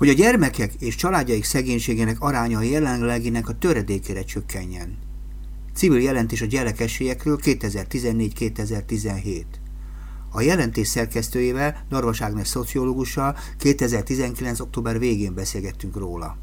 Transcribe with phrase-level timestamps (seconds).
[0.00, 4.98] hogy a gyermekek és családjaik szegénységének aránya a jelenleginek a töredékére csökkenjen.
[5.74, 9.44] Civil jelentés a gyerekesélyekről 2014-2017.
[10.30, 14.60] A jelentés szerkesztőjével, Narvas Ágnes szociológussal 2019.
[14.60, 16.36] október végén beszélgettünk róla.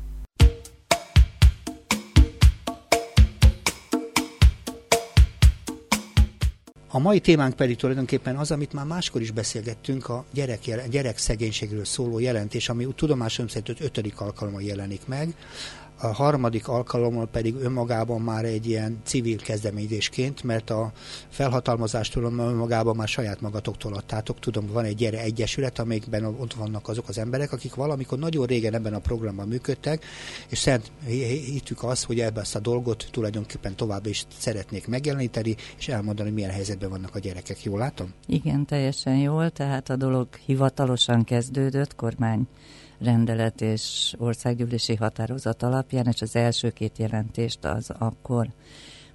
[6.97, 11.85] A mai témánk pedig tulajdonképpen az, amit már máskor is beszélgettünk, a gyerek, gyerek szegénységről
[11.85, 15.35] szóló jelentés, ami tudomásom szerint ötödik alkalommal jelenik meg
[15.99, 20.91] a harmadik alkalommal pedig önmagában már egy ilyen civil kezdeményezésként, mert a
[21.29, 24.39] felhatalmazástól önmagában már saját magatoktól adtátok.
[24.39, 28.73] Tudom, van egy gyere egyesület, amelyikben ott vannak azok az emberek, akik valamikor nagyon régen
[28.73, 30.05] ebben a programban működtek,
[30.47, 35.87] és szent hittük azt, hogy ebben ezt a dolgot tulajdonképpen tovább is szeretnék megjeleníteni, és
[35.87, 37.63] elmondani, milyen helyzetben vannak a gyerekek.
[37.63, 38.13] Jól látom?
[38.25, 42.47] Igen, teljesen jól, tehát a dolog hivatalosan kezdődött, kormány
[42.99, 48.47] rendelet és országgyűlési határozat alapján, és az első két jelentést az akkor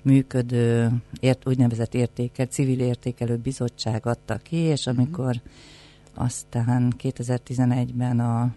[0.03, 4.99] működő ért, úgynevezett értékel, civil értékelő bizottság adta ki, és mhm.
[4.99, 5.41] amikor
[6.15, 8.55] aztán 2011-ben a,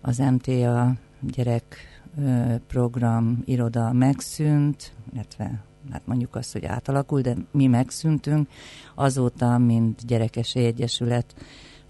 [0.00, 1.76] az MTA gyerek
[2.66, 8.48] program iroda megszűnt, illetve hát mondjuk azt, hogy átalakul, de mi megszűntünk,
[8.94, 11.34] azóta, mint Gyerekes Egyesület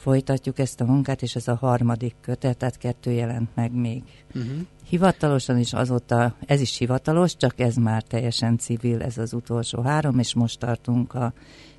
[0.07, 4.03] folytatjuk ezt a munkát, és ez a harmadik kötet, tehát kettő jelent meg még.
[4.35, 4.53] Uh-huh.
[4.89, 10.19] Hivatalosan is azóta, ez is hivatalos, csak ez már teljesen civil, ez az utolsó három,
[10.19, 11.33] és most tartunk a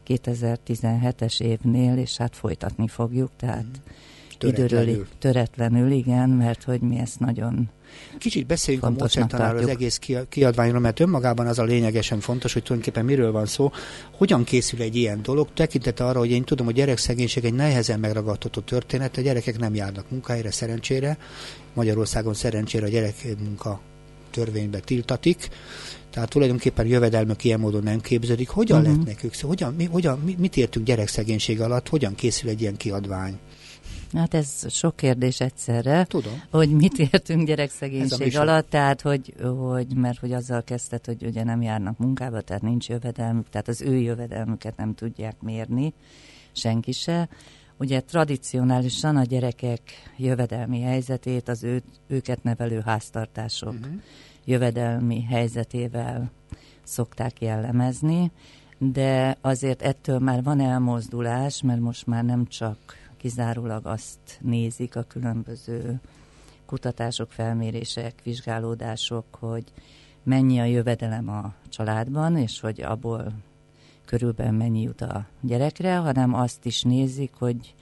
[0.08, 4.50] 2017-es évnél, és hát folytatni fogjuk, tehát uh-huh.
[4.50, 7.70] Időről töretlenül, igen, mert hogy mi ezt nagyon
[8.17, 9.99] Kicsit beszéljünk a módszertanáról az egész
[10.30, 13.71] kiadványról, mert önmagában az a lényegesen fontos, hogy tulajdonképpen miről van szó,
[14.17, 18.61] hogyan készül egy ilyen dolog, tekintete arra, hogy én tudom, hogy gyerekszegénység egy nehezen megragadható
[18.61, 21.17] történet, a gyerekek nem járnak munkájára szerencsére,
[21.73, 23.81] Magyarországon szerencsére a gyerekmunka
[24.31, 25.49] törvénybe tiltatik,
[26.09, 28.49] tehát tulajdonképpen jövedelmük ilyen módon nem képződik.
[28.49, 28.93] Hogyan uh-huh.
[28.93, 29.33] lehet nekük?
[29.33, 31.87] Szóval hogyan, mi, hogyan, mit értünk gyerekszegénység alatt?
[31.87, 33.37] Hogyan készül egy ilyen kiadvány?
[34.14, 36.04] Hát ez sok kérdés egyszerre.
[36.04, 36.42] Tudom.
[36.52, 41.62] Hogy mit értünk gyerekszegénység alatt, tehát hogy, hogy, mert hogy azzal kezdett, hogy ugye nem
[41.62, 45.94] járnak munkába, tehát nincs jövedelmük, tehát az ő jövedelmüket nem tudják mérni,
[46.52, 47.30] senki se.
[47.80, 49.82] Ugye tradicionálisan a gyerekek
[50.18, 54.02] jövedelmi helyzetét az ő, őket nevelő háztartások uh-huh.
[54.45, 56.32] jövedelmi helyzetével
[56.84, 58.32] szokták jellemezni,
[58.78, 62.78] de azért ettől már van elmozdulás, mert most már nem csak
[63.17, 66.00] kizárólag azt nézik a különböző
[66.66, 69.64] kutatások, felmérések, vizsgálódások, hogy
[70.23, 73.33] mennyi a jövedelem a családban, és hogy abból
[74.06, 77.76] körülbelül mennyi jut a gyerekre, hanem azt is nézik, hogy,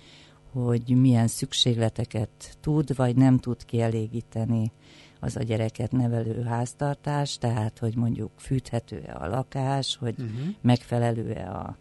[0.51, 4.72] hogy milyen szükségleteket tud, vagy nem tud kielégíteni
[5.19, 10.56] az a gyereket nevelő háztartás, tehát hogy mondjuk fűthető-e a lakás, hogy uh-huh.
[10.62, 11.75] megfelelő-e a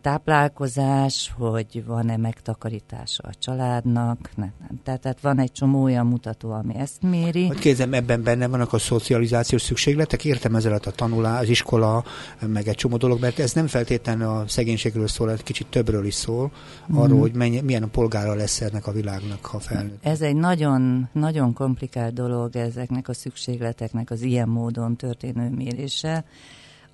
[0.00, 4.80] táplálkozás, hogy van-e megtakarítása a családnak, nem, nem.
[4.84, 7.46] Tehát, tehát van egy csomó olyan mutató, ami ezt méri.
[7.46, 12.04] Hogy kérdezem, ebben benne vannak a szocializációs szükségletek, értem ezzel a tanulás, az iskola,
[12.46, 16.14] meg egy csomó dolog, mert ez nem feltétlenül a szegénységről szól, egy kicsit többről is
[16.14, 16.50] szól,
[16.92, 17.20] arról, mm.
[17.20, 20.04] hogy mennyi, milyen a polgára lesz ennek a világnak, ha felnőtt.
[20.04, 26.24] Ez egy nagyon, nagyon komplikált dolog ezeknek a szükségleteknek az ilyen módon történő mérése.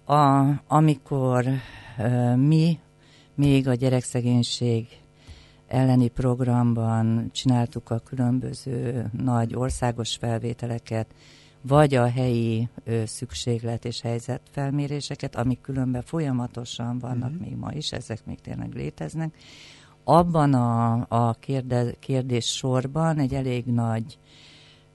[0.06, 1.45] A, amikor
[2.37, 2.78] mi
[3.37, 4.87] még a gyerekszegénység
[5.67, 11.07] elleni programban csináltuk a különböző nagy országos felvételeket,
[11.61, 17.47] vagy a helyi ö, szükséglet és helyzetfelméréseket, amik különben folyamatosan vannak uh-huh.
[17.47, 19.35] még ma is, ezek még tényleg léteznek.
[20.05, 24.19] Abban a, a kérde, kérdés sorban egy elég nagy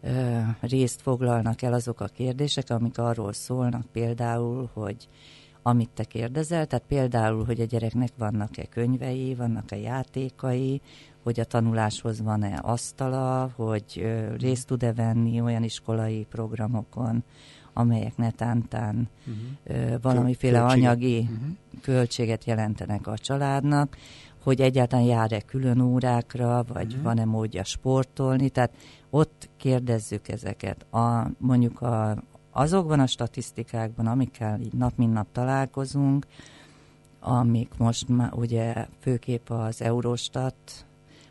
[0.02, 5.08] ö, részt foglalnak el azok a kérdések, amik arról szólnak például, hogy
[5.64, 10.82] amit te kérdezel, tehát például, hogy a gyereknek vannak-e könyvei, vannak-e játékai,
[11.24, 17.24] hogy a tanuláshoz van-e asztala, hogy részt tud-e venni olyan iskolai programokon,
[17.74, 20.02] amelyek netántán uh-huh.
[20.02, 20.86] valamiféle Költséget.
[20.86, 21.38] anyagi uh-huh.
[21.82, 23.98] költséget jelentenek a családnak,
[24.44, 27.04] hogy egyáltalán jár-e külön órákra, vagy uh-huh.
[27.04, 28.72] van-e módja sportolni, tehát
[29.10, 30.94] ott kérdezzük ezeket.
[30.94, 36.26] A, mondjuk a, azokban a statisztikákban, amikkel így nap mint nap találkozunk,
[37.20, 40.56] amik most már ugye főképp az Eurostat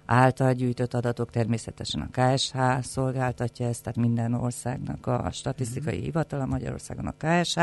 [0.06, 6.02] által gyűjtött adatok, természetesen a KSH szolgáltatja ezt, tehát minden országnak a statisztikai mm-hmm.
[6.02, 7.58] hivatala, Magyarországon a KSH.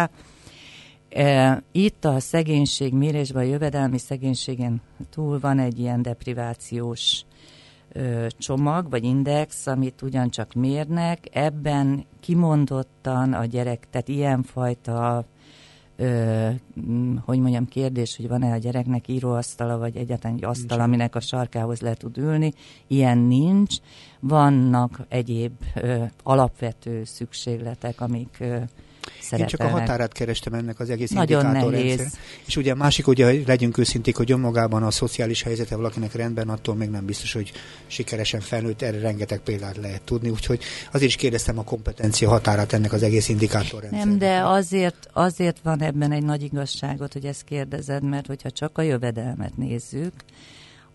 [1.10, 7.26] E, itt a szegénység mérésben, a jövedelmi szegénységen túl van egy ilyen deprivációs
[8.38, 15.26] csomag vagy index, amit ugyancsak mérnek, ebben kimondottan a gyerek, tehát ilyenfajta
[15.96, 16.50] ö,
[17.26, 21.82] hogy mondjam, kérdés, hogy van-e a gyereknek íróasztala, vagy egyáltalán egy asztal, aminek a sarkához
[21.82, 22.54] le tud ülni.
[22.88, 23.76] Ilyen nincs.
[24.20, 28.58] Vannak egyéb ö, alapvető szükségletek, amik ö,
[29.32, 32.08] Én csak a határát kerestem ennek az egész Nagyon indikátorrendszer.
[32.46, 36.76] És ugye a másik, ugye legyünk őszinték, hogy önmagában a szociális helyzete valakinek rendben, attól
[36.76, 37.52] még nem biztos, hogy
[37.88, 42.94] sikeresen felnőtt, erre rengeteg példát lehet tudni, úgyhogy azért is kérdeztem a kompetencia határát ennek
[42.94, 44.06] az egész indikátorrendszernek.
[44.08, 48.78] Nem, de azért, azért van ebben egy nagy igazságot, hogy ezt kérdezed, mert hogyha csak
[48.78, 50.14] a jövedelmet nézzük,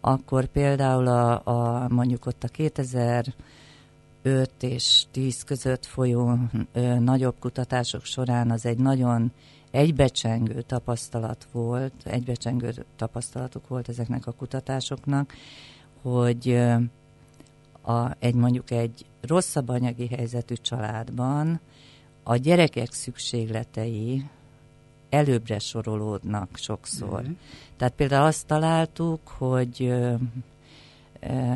[0.00, 3.24] akkor például a, a mondjuk ott a 2000
[4.22, 6.38] 5 és 10 között folyó
[6.72, 9.32] ö, nagyobb kutatások során az egy nagyon
[9.70, 15.32] egybecsengő tapasztalat volt, egybecsengő tapasztalatuk volt ezeknek a kutatásoknak,
[16.02, 16.74] hogy ö,
[17.92, 21.60] a, egy mondjuk egy rosszabb anyagi helyzetű családban
[22.22, 24.24] a gyerekek szükségletei
[25.10, 27.22] előbbre sorolódnak sokszor.
[27.22, 27.32] Mhm.
[27.76, 29.94] Tehát például azt találtuk, hogy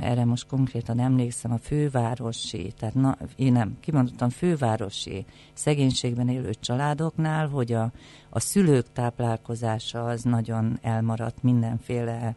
[0.01, 7.49] erre most konkrétan emlékszem, a fővárosi, tehát na, én nem, kimondottam fővárosi szegénységben élő családoknál,
[7.49, 7.91] hogy a,
[8.31, 12.35] a szülők táplálkozása az nagyon elmaradt mindenféle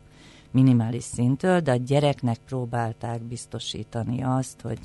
[0.52, 4.80] minimális szintől, de a gyereknek próbálták biztosítani azt, hogy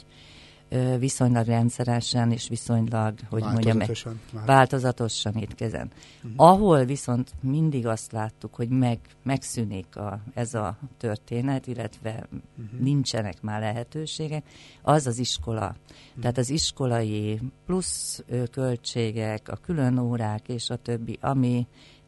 [0.98, 4.20] viszonylag rendszeresen és viszonylag, hogy mondjam, Változatosan.
[4.32, 4.46] Már.
[4.46, 5.90] változatosan étkezem.
[6.16, 6.32] Uh-huh.
[6.36, 12.80] Ahol viszont mindig azt láttuk, hogy meg, megszűnik a, ez a történet, illetve uh-huh.
[12.80, 14.44] nincsenek már lehetőségek,
[14.82, 15.66] az az iskola.
[15.66, 16.20] Uh-huh.
[16.20, 21.66] Tehát az iskolai plusz költségek, a külön órák és a többi, ami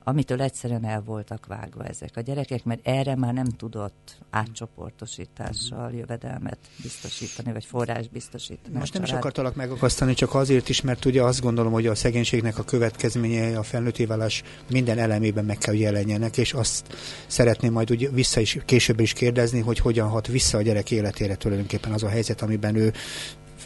[0.08, 6.58] amitől egyszerűen el voltak vágva ezek a gyerekek, mert erre már nem tudott átcsoportosítással jövedelmet
[6.82, 8.78] biztosítani, vagy forrás biztosítani.
[8.78, 12.58] Most nem is akartalak megakasztani, csak azért is, mert ugye azt gondolom, hogy a szegénységnek
[12.58, 18.08] a következménye a felnőtté válás minden elemében meg kell jelenjenek, és azt szeretném majd ugye
[18.08, 22.08] vissza is, később is kérdezni, hogy hogyan hat vissza a gyerek életére tulajdonképpen az a
[22.08, 22.92] helyzet, amiben ő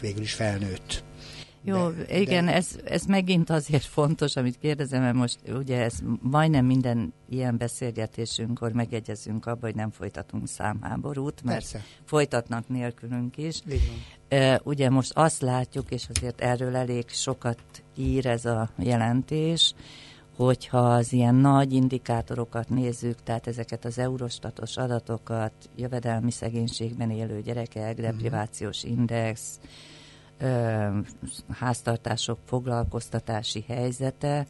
[0.01, 1.03] végül is felnőtt.
[1.63, 2.53] Jó, de, igen, de...
[2.53, 8.71] Ez, ez megint azért fontos, amit kérdezem, mert most ugye ez majdnem minden ilyen beszélgetésünkkor
[8.71, 11.83] megegyezünk abba, hogy nem folytatunk számháborút, mert Persze.
[12.05, 13.61] folytatnak nélkülünk is.
[14.31, 17.59] Uh, ugye most azt látjuk, és azért erről elég sokat
[17.97, 19.73] ír ez a jelentés,
[20.35, 27.99] hogyha az ilyen nagy indikátorokat nézzük, tehát ezeket az eurostatos adatokat, jövedelmi szegénységben élő gyerekek,
[27.99, 29.67] deprivációs index, ö,
[31.49, 34.47] háztartások foglalkoztatási helyzete,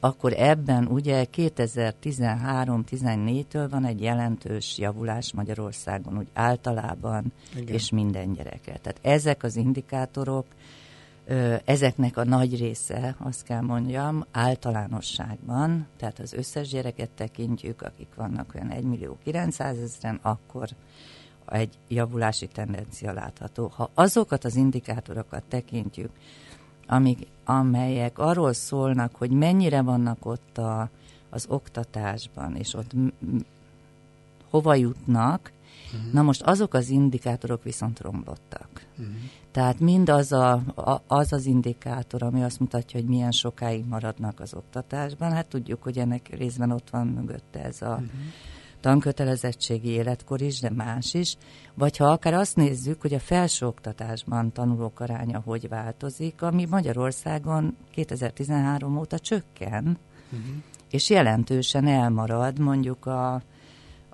[0.00, 7.74] akkor ebben ugye 2013-14-től van egy jelentős javulás Magyarországon, úgy általában, Igen.
[7.74, 8.78] és minden gyereke.
[8.78, 10.46] Tehát ezek az indikátorok,
[11.64, 18.52] ezeknek a nagy része, azt kell mondjam, általánosságban, tehát az összes gyereket tekintjük, akik vannak
[18.54, 20.68] olyan 1 millió 900 ezeren, akkor
[21.46, 23.72] egy javulási tendencia látható.
[23.74, 26.10] Ha azokat az indikátorokat tekintjük,
[26.86, 30.88] amik, amelyek arról szólnak, hogy mennyire vannak ott a,
[31.30, 32.90] az oktatásban, és ott
[34.50, 35.52] hova jutnak,
[35.94, 36.12] uh-huh.
[36.12, 38.86] na most azok az indikátorok viszont romlottak.
[38.98, 39.14] Uh-huh.
[39.50, 44.40] Tehát mind az, a, a, az az indikátor, ami azt mutatja, hogy milyen sokáig maradnak
[44.40, 48.08] az oktatásban, hát tudjuk, hogy ennek részben ott van mögötte ez a uh-huh
[48.82, 51.36] tankötelezettségi életkor is, de más is,
[51.74, 58.98] vagy ha akár azt nézzük, hogy a felsőoktatásban tanulók aránya hogy változik, ami Magyarországon 2013
[58.98, 59.98] óta csökken,
[60.32, 60.54] uh-huh.
[60.90, 63.42] és jelentősen elmarad mondjuk a,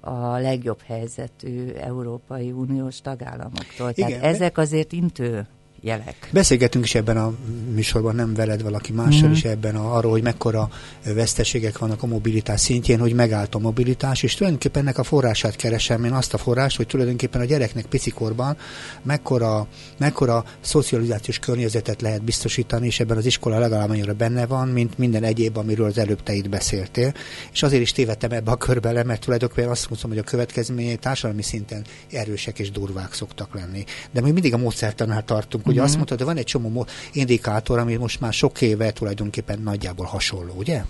[0.01, 3.93] a legjobb helyzetű Európai Uniós tagállamoktól.
[3.93, 5.47] Tehát Igen, ezek azért intő
[5.81, 6.29] jelek.
[6.33, 7.33] Beszélgetünk is ebben a
[7.75, 9.33] műsorban, nem veled, valaki mással mm-hmm.
[9.33, 10.71] is ebben a, arról, hogy mekkora
[11.05, 16.05] veszteségek vannak a mobilitás szintjén, hogy megállt a mobilitás, és tulajdonképpen ennek a forrását keresem
[16.05, 18.57] én azt a forrást, hogy tulajdonképpen a gyereknek picikorban
[19.03, 19.67] mekkora,
[19.99, 25.25] mekkora szocializációs környezetet lehet biztosítani, és ebben az iskola legalább annyira benne van, mint minden
[25.25, 27.13] egyéb, amiről az előbb te itt beszéltél.
[27.53, 30.97] És azért is tévedtem ebbe a körbe le, mert tulajdonképpen azt mondom, hogy a következményei
[30.97, 33.85] társadalmi szinten erősek és durvák szoktak lenni.
[34.11, 35.87] De még mindig a módszertanál tartunk, Ugye uh-huh.
[35.87, 40.53] azt mondtad, hogy van egy csomó indikátor, ami most már sok éve tulajdonképpen nagyjából hasonló,
[40.57, 40.85] ugye?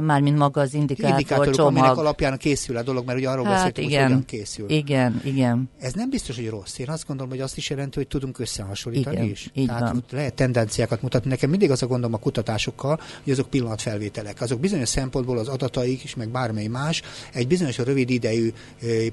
[0.00, 1.76] Mármint maga az indikátor Indikátorok, csomag.
[1.76, 4.70] aminek alapján készül a dolog, mert ugye arról hát beszéltünk, igen, hogy hogyan készül.
[4.70, 5.70] Igen, igen.
[5.80, 6.78] Ez nem biztos, hogy rossz.
[6.78, 9.50] Én azt gondolom, hogy azt is jelenti, hogy tudunk összehasonlítani igen, is.
[9.54, 10.04] Így Tehát van.
[10.10, 11.30] lehet tendenciákat mutatni.
[11.30, 14.40] Nekem mindig az a gondom a kutatásokkal, hogy azok pillanatfelvételek.
[14.40, 17.02] Azok bizonyos szempontból az adataik is, meg bármely más,
[17.32, 18.52] egy bizonyos rövid idejű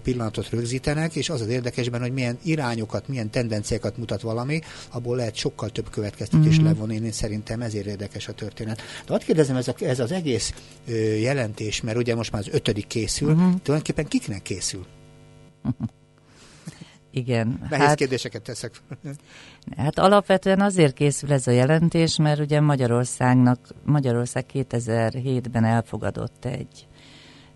[0.04, 5.36] pillanatot rögzítenek, és az az érdekesben, hogy milyen irányokat, milyen tendenciákat mutat valami, abból lehet
[5.36, 6.66] sokkal több következtetés mm-hmm.
[6.66, 6.96] levonni.
[6.96, 8.82] Én szerintem ezért érdekes a történet.
[9.06, 10.53] De azt kérdezem, ez, a, ez az egész
[11.20, 13.62] jelentés, mert ugye most már az ötödik készül, uh-huh.
[13.62, 14.86] tulajdonképpen kiknek készül?
[17.12, 17.60] Igen.
[17.70, 18.82] Nehéz hát, kérdéseket teszek.
[19.78, 26.88] hát alapvetően azért készül ez a jelentés, mert ugye Magyarországnak, Magyarország 2007-ben elfogadott egy,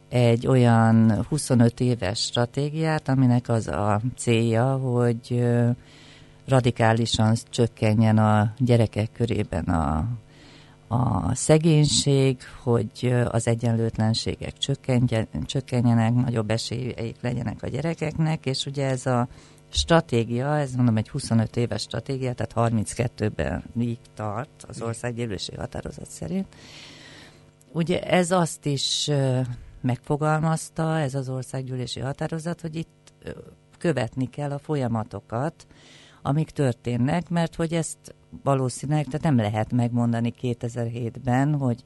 [0.09, 5.45] egy olyan 25 éves stratégiát, aminek az a célja, hogy
[6.47, 10.07] radikálisan csökkenjen a gyerekek körében a
[10.87, 14.57] a szegénység, hogy az egyenlőtlenségek
[15.45, 19.27] csökkenjenek, nagyobb esélyeik legyenek a gyerekeknek, és ugye ez a
[19.69, 26.47] stratégia, ez mondom egy 25 éves stratégia, tehát 32-ben még tart az országgyűlési határozat szerint.
[27.71, 29.09] Ugye ez azt is
[29.81, 33.13] megfogalmazta, ez az országgyűlési határozat, hogy itt
[33.77, 35.67] követni kell a folyamatokat,
[36.21, 41.83] amik történnek, mert hogy ezt valószínűleg, tehát nem lehet megmondani 2007-ben, hogy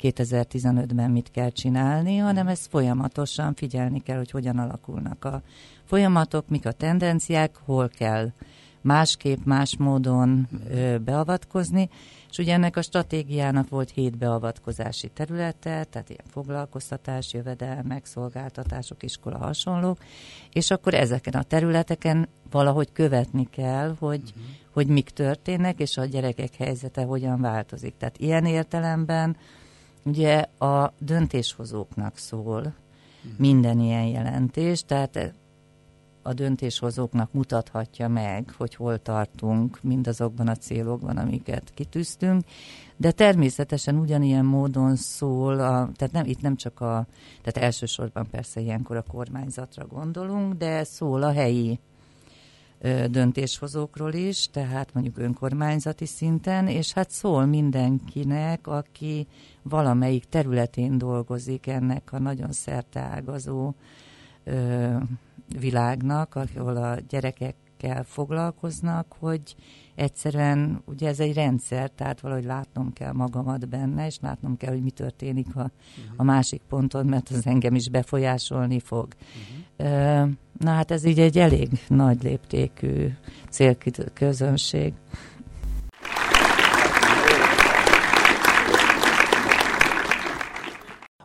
[0.00, 5.42] 2015-ben mit kell csinálni, hanem ezt folyamatosan figyelni kell, hogy hogyan alakulnak a
[5.84, 8.30] folyamatok, mik a tendenciák, hol kell
[8.80, 11.88] másképp, más módon ö, beavatkozni,
[12.34, 19.38] és ugye ennek a stratégiának volt hét beavatkozási területe, tehát ilyen foglalkoztatás, jövedelmek, szolgáltatások, iskola,
[19.38, 19.98] hasonlók,
[20.52, 24.42] és akkor ezeken a területeken valahogy követni kell, hogy, uh-huh.
[24.72, 27.96] hogy mik történnek, és a gyerekek helyzete hogyan változik.
[27.96, 29.36] Tehát ilyen értelemben
[30.04, 33.38] ugye a döntéshozóknak szól uh-huh.
[33.38, 35.34] minden ilyen jelentés, tehát
[36.26, 42.42] a döntéshozóknak mutathatja meg, hogy hol tartunk mindazokban a célokban, amiket kitűztünk,
[42.96, 47.06] de természetesen ugyanilyen módon szól, a, tehát nem, itt nem csak a,
[47.42, 51.78] tehát elsősorban persze ilyenkor a kormányzatra gondolunk, de szól a helyi
[53.10, 59.26] döntéshozókról is, tehát mondjuk önkormányzati szinten, és hát szól mindenkinek, aki
[59.62, 63.72] valamelyik területén dolgozik ennek a nagyon szerteágazó
[64.44, 64.96] ö,
[65.60, 69.54] világnak, ahol a gyerekekkel foglalkoznak, hogy
[69.94, 74.82] egyszerűen, ugye ez egy rendszer, tehát valahogy látnom kell magamat benne, és látnom kell, hogy
[74.82, 75.70] mi történik a,
[76.16, 79.08] a másik ponton, mert az engem is befolyásolni fog.
[79.78, 80.30] Uh-huh.
[80.58, 83.08] Na hát ez így egy elég nagy léptékű
[83.50, 84.92] célközönség.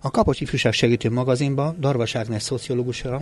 [0.02, 3.22] A Kapocs Ifjúság Segítő magazinban Darvas Ágnes szociológusra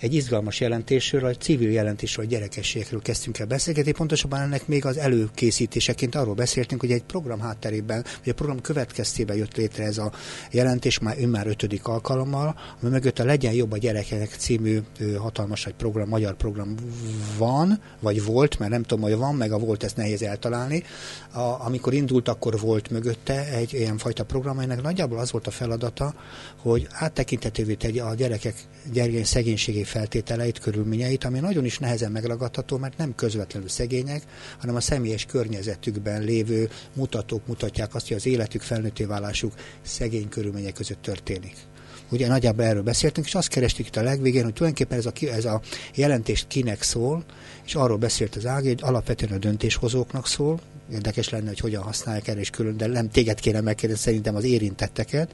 [0.00, 3.92] egy izgalmas jelentésről, a civil jelentésről, a gyerekességekről kezdtünk el beszélgetni.
[3.92, 9.36] Pontosabban ennek még az előkészítéseként arról beszéltünk, hogy egy program hátterében, vagy a program következtében
[9.36, 10.12] jött létre ez a
[10.50, 14.78] jelentés, már ön már ötödik alkalommal, ami mögött a Legyen jobb a gyerekek című
[15.18, 16.74] hatalmas egy program, magyar program
[17.38, 20.82] van, vagy volt, mert nem tudom, hogy van, meg a volt, ezt nehéz eltalálni.
[21.32, 25.50] A, amikor indult, akkor volt mögötte egy ilyen fajta program, amelynek nagyjából az volt a
[25.50, 26.09] feladata,
[26.56, 28.54] hogy áttekintetővé tegye a gyerekek
[28.92, 34.22] gyergény szegénységi feltételeit, körülményeit, ami nagyon is nehezen megragadható, mert nem közvetlenül szegények,
[34.58, 39.52] hanem a személyes környezetükben lévő mutatók mutatják azt, hogy az életük, felnőtté válásuk
[39.82, 41.56] szegény körülmények között történik.
[42.10, 45.44] Ugye nagyjából erről beszéltünk, és azt kerestük itt a legvégén, hogy tulajdonképpen ez a, ez
[45.44, 45.60] a
[45.94, 47.24] jelentést kinek szól,
[47.66, 50.60] és arról beszélt az Ági, hogy alapvetően a döntéshozóknak szól,
[50.92, 54.44] érdekes lenne, hogy hogyan használják erre, és külön, de nem téged kéne megkérdezni, szerintem az
[54.44, 55.30] érintetteket,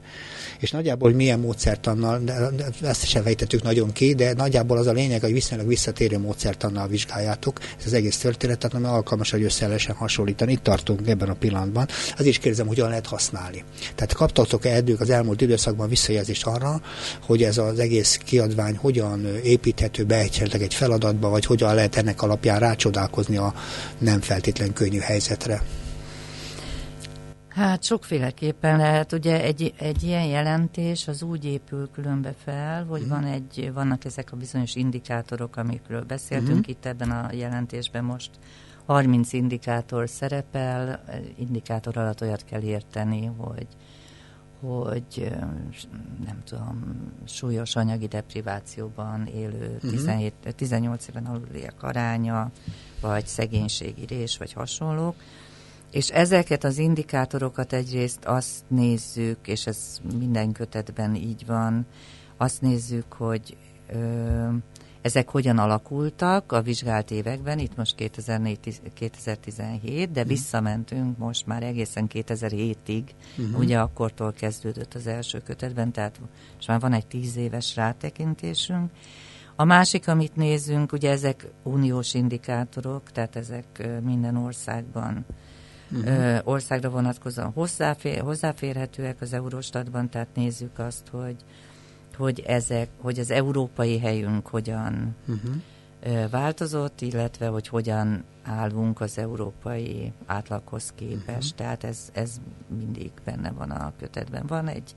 [0.59, 4.91] és nagyjából hogy milyen módszertannal, de ezt sem vejtettük nagyon ki, de nagyjából az a
[4.91, 9.95] lényeg, hogy viszonylag visszatérő módszertannal vizsgáljátok ez az egész történetet, ami alkalmas, hogy össze lehessen
[9.95, 10.51] hasonlítani.
[10.51, 11.87] Itt tartunk ebben a pillanatban.
[12.17, 13.63] Az is kérdezem, hogyan lehet használni.
[13.95, 16.81] Tehát kaptatok-e eddig az elmúlt időszakban visszajelzést arra,
[17.25, 22.59] hogy ez az egész kiadvány hogyan építhető be egy feladatba, vagy hogyan lehet ennek alapján
[22.59, 23.53] rácsodálkozni a
[23.97, 25.46] nem feltétlen könnyű helyzetre?
[27.47, 29.11] Hát sokféleképpen lehet.
[29.11, 33.09] Ugye egy, egy ilyen jelentés az úgy épül különbe fel, hogy mm.
[33.09, 36.69] van egy, vannak ezek a bizonyos indikátorok, amikről beszéltünk mm.
[36.69, 38.29] itt ebben a jelentésben most.
[38.85, 41.03] 30 indikátor szerepel,
[41.37, 43.67] indikátor alatt olyat kell érteni, hogy
[44.59, 45.31] hogy
[46.25, 46.95] nem tudom,
[47.25, 52.51] súlyos anyagi deprivációban élő 17, mm 18 éven aluliak aránya,
[53.01, 55.15] vagy szegénységi rés, vagy hasonlók.
[55.91, 61.85] És ezeket az indikátorokat egyrészt azt nézzük, és ez minden kötetben így van,
[62.37, 63.57] azt nézzük, hogy
[63.93, 64.47] ö,
[65.07, 70.27] ezek hogyan alakultak a vizsgált években, itt most 2004-2017, de uh-huh.
[70.27, 73.03] visszamentünk most már egészen 2007-ig,
[73.37, 73.59] uh-huh.
[73.59, 76.19] ugye akkortól kezdődött az első kötetben, tehát
[76.55, 78.91] most már van egy tíz éves rátekintésünk.
[79.55, 85.25] A másik, amit nézünk, ugye ezek uniós indikátorok, tehát ezek minden országban
[85.91, 86.39] uh-huh.
[86.43, 91.35] országra vonatkozóan hozzáfér, hozzáférhetőek az Eurostatban, tehát nézzük azt, hogy
[92.17, 96.29] hogy ezek, hogy az európai helyünk hogyan uh-huh.
[96.29, 101.51] változott, illetve hogy hogyan állunk az európai átlaghoz képest.
[101.51, 101.57] Uh-huh.
[101.57, 102.41] Tehát ez, ez
[102.77, 104.45] mindig benne van a kötetben.
[104.47, 104.95] Van egy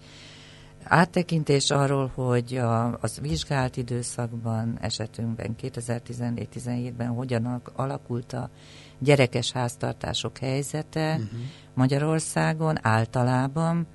[0.84, 8.50] áttekintés arról, hogy a, az vizsgált időszakban, esetünkben 2014-17-ben hogyan alakult a
[8.98, 11.40] gyerekes háztartások helyzete uh-huh.
[11.74, 13.86] Magyarországon általában,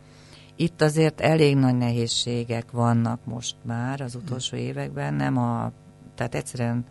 [0.55, 5.71] itt azért elég nagy nehézségek vannak most már az utolsó években, nem a,
[6.15, 6.85] tehát egyszerűen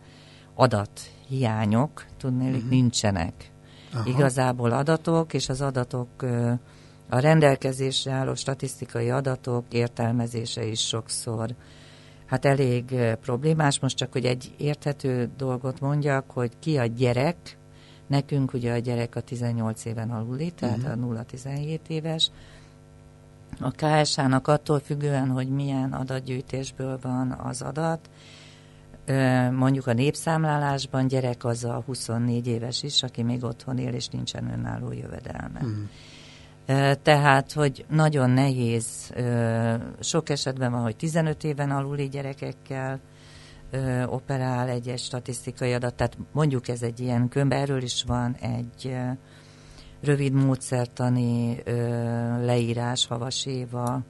[0.55, 2.69] adathiányok, tudnélik, uh-huh.
[2.69, 3.51] nincsenek.
[3.93, 4.09] Aha.
[4.09, 6.07] Igazából adatok, és az adatok,
[7.09, 11.55] a rendelkezésre álló statisztikai adatok értelmezése is sokszor
[12.25, 13.79] hát elég problémás.
[13.79, 17.57] Most csak, hogy egy érthető dolgot mondjak, hogy ki a gyerek,
[18.07, 21.19] nekünk ugye a gyerek a 18 éven aluli, tehát uh-huh.
[21.19, 22.31] a 0-17 éves,
[23.59, 28.09] a KSH-nak attól függően, hogy milyen adatgyűjtésből van az adat,
[29.51, 34.51] mondjuk a népszámlálásban gyerek az a 24 éves is, aki még otthon él, és nincsen
[34.51, 35.59] önálló jövedelme.
[35.59, 35.89] Hmm.
[37.01, 39.13] Tehát, hogy nagyon nehéz,
[39.99, 42.99] sok esetben van, hogy 15 éven aluli gyerekekkel
[44.05, 48.95] operál egy statisztikai adat, tehát mondjuk ez egy ilyen könyv, erről is van egy
[50.05, 51.73] rövid módszertani ö,
[52.45, 54.01] leírás Havas Éva,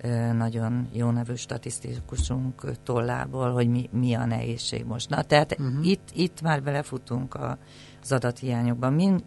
[0.00, 5.10] ö, nagyon jó nevű statisztikusunk tollából, hogy mi, mi a nehézség most.
[5.10, 5.86] Na, tehát uh-huh.
[5.86, 7.58] itt, itt már belefutunk a,
[8.02, 8.92] az adathiányokban.
[8.92, 9.24] Mind,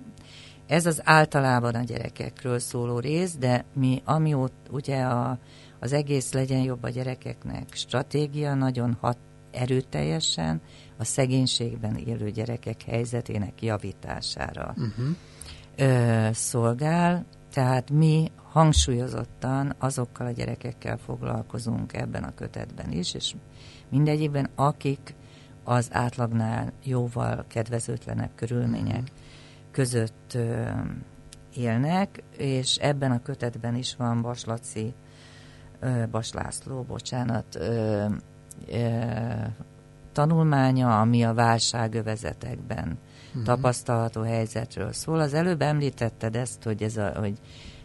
[0.67, 5.39] ez az általában a gyerekekről szóló rész, de mi amióta ugye a,
[5.79, 9.17] az egész legyen jobb a gyerekeknek stratégia nagyon hat,
[9.51, 10.61] erőteljesen
[10.97, 14.73] a szegénységben élő gyerekek helyzetének javítására.
[14.77, 15.15] Uh-huh
[15.79, 23.35] ö, szolgál, tehát mi hangsúlyozottan azokkal a gyerekekkel foglalkozunk ebben a kötetben is, és
[23.89, 25.15] mindegyikben, akik
[25.63, 29.11] az átlagnál jóval kedvezőtlenebb körülmények
[29.71, 30.69] között ö,
[31.55, 34.93] élnek, és ebben a kötetben is van Bas Laci,
[35.79, 38.05] ö, Bas László, bocsánat, ö,
[38.67, 39.01] ö,
[40.11, 42.97] tanulmánya, ami a válságövezetekben
[43.29, 43.43] uh-huh.
[43.43, 45.19] tapasztalható helyzetről szól.
[45.19, 47.39] Az előbb említetted ezt, hogy, ez a, hogy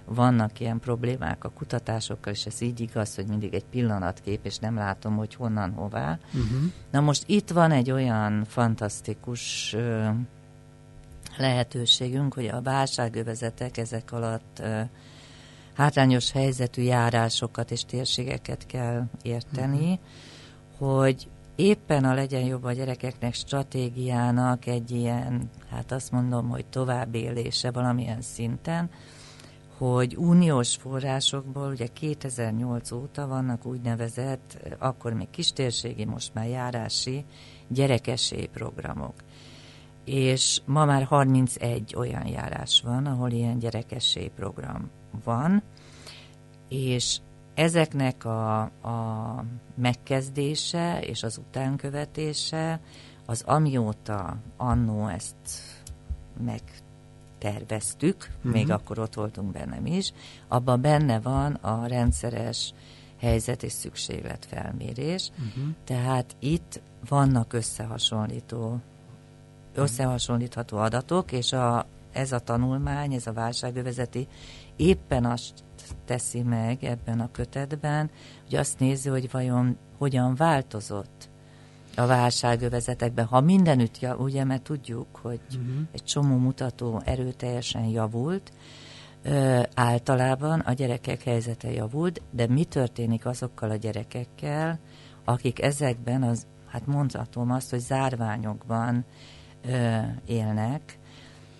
[0.05, 4.75] vannak ilyen problémák a kutatásokkal, és ez így igaz, hogy mindig egy pillanatkép, és nem
[4.75, 6.19] látom, hogy honnan, hová.
[6.27, 6.73] Uh-huh.
[6.91, 10.09] Na most itt van egy olyan fantasztikus ö,
[11.37, 14.81] lehetőségünk, hogy a válságövezetek ezek alatt ö,
[15.75, 20.01] hátrányos helyzetű járásokat és térségeket kell érteni,
[20.79, 20.99] uh-huh.
[20.99, 27.71] hogy éppen a legyen jobb a gyerekeknek stratégiának egy ilyen, hát azt mondom, hogy továbbélése
[27.71, 28.91] valamilyen szinten,
[29.79, 37.25] hogy uniós forrásokból, ugye 2008 óta vannak úgynevezett, akkor még kistérségi, most már járási
[37.69, 39.15] gyerekesély programok.
[40.05, 44.91] És ma már 31 olyan járás van, ahol ilyen gyerekesély program
[45.25, 45.63] van,
[46.69, 47.19] és
[47.55, 52.81] ezeknek a, a megkezdése és az utánkövetése
[53.27, 55.35] az amióta annó ezt
[56.45, 58.53] megterveztük, uh-huh.
[58.53, 60.13] még akkor ott voltunk bennem is,
[60.49, 62.75] abban benne van a rendszeres
[63.19, 65.31] helyzet és szükségletfelmérés.
[65.31, 65.75] Uh-huh.
[65.85, 68.81] Tehát itt vannak összehasonlító,
[69.75, 74.29] összehasonlítható adatok, és a, ez a tanulmány, ez a válságövezeti
[74.77, 75.65] éppen azt
[76.05, 78.11] teszi meg ebben a kötetben,
[78.49, 81.29] hogy azt nézi, hogy vajon hogyan változott
[81.97, 83.25] a válságövezetekben.
[83.25, 85.87] Ha mindenütt, ugye, mert tudjuk, hogy uh-huh.
[85.93, 88.53] egy csomó mutató erőteljesen javult,
[89.23, 94.79] ö, általában a gyerekek helyzete javult, de mi történik azokkal a gyerekekkel,
[95.25, 99.05] akik ezekben az, hát mondhatom azt, hogy zárványokban
[99.65, 100.99] ö, élnek,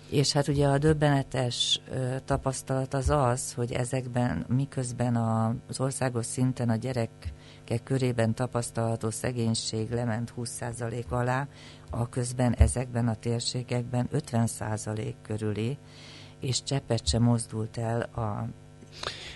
[0.09, 1.81] és hát ugye a döbbenetes
[2.25, 10.33] tapasztalat az az, hogy ezekben, miközben az országos szinten a gyerekek körében tapasztalható szegénység lement
[10.37, 11.47] 20% alá,
[11.89, 15.77] a közben ezekben a térségekben 50% körüli,
[16.39, 18.47] és cseppet sem mozdult el a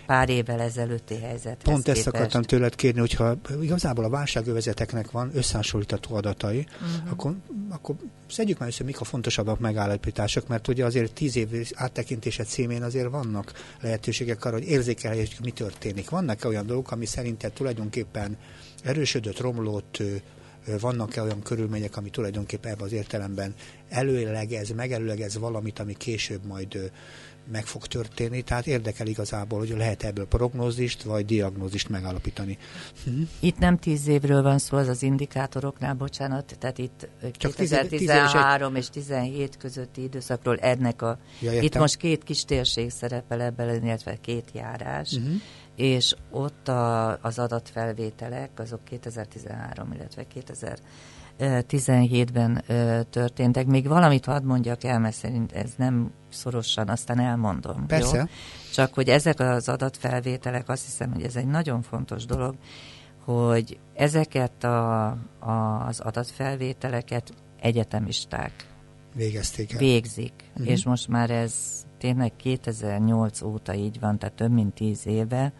[0.09, 1.97] pár évvel ezelőtti helyzethez Pont képest.
[1.97, 7.11] ezt akartam tőled kérni, hogyha igazából a válságövezeteknek van összehasonlítható adatai, uh-huh.
[7.11, 7.35] akkor,
[7.69, 7.95] akkor
[8.29, 13.09] szedjük már össze, mik a fontosabbak megállapítások, mert ugye azért tíz év áttekintése címén azért
[13.09, 16.09] vannak lehetőségek arra, hogy érzékeljük, mi történik.
[16.09, 18.37] Vannak-e olyan dolgok, ami szerinted tulajdonképpen
[18.83, 20.01] erősödött, romlott,
[20.79, 23.53] vannak-e olyan körülmények, ami tulajdonképpen ebben az értelemben
[23.89, 26.91] előlegez, megelőlegez valamit, ami később majd
[27.51, 32.57] meg fog történni, tehát érdekel igazából, hogy lehet ebből prognózist vagy diagnózist megállapítani.
[33.03, 33.21] Hm?
[33.39, 38.89] Itt nem tíz évről van szó, az az indikátoroknál, bocsánat, tehát itt Csak 2013 és
[38.89, 41.19] 17 közötti időszakról ennek a...
[41.41, 45.33] Ja, itt most két kis térség szerepel ebben, illetve két járás, uh-huh.
[45.75, 50.79] és ott a, az adatfelvételek, azok 2013, illetve 2000
[51.39, 52.63] 17-ben
[53.09, 53.65] történtek.
[53.65, 57.85] Még valamit hadd mondjak el, mert szerint ez nem szorosan, aztán elmondom.
[57.85, 58.17] Persze.
[58.17, 58.23] Jó?
[58.73, 62.55] Csak hogy ezek az adatfelvételek, azt hiszem, hogy ez egy nagyon fontos dolog,
[63.23, 65.07] hogy ezeket a,
[65.39, 68.51] a, az adatfelvételeket egyetemisták
[69.15, 69.77] végezték el.
[69.77, 70.33] Végzik.
[70.51, 70.69] Uh-huh.
[70.69, 71.53] És most már ez
[71.97, 75.53] tényleg 2008 óta így van, tehát több mint 10 éve,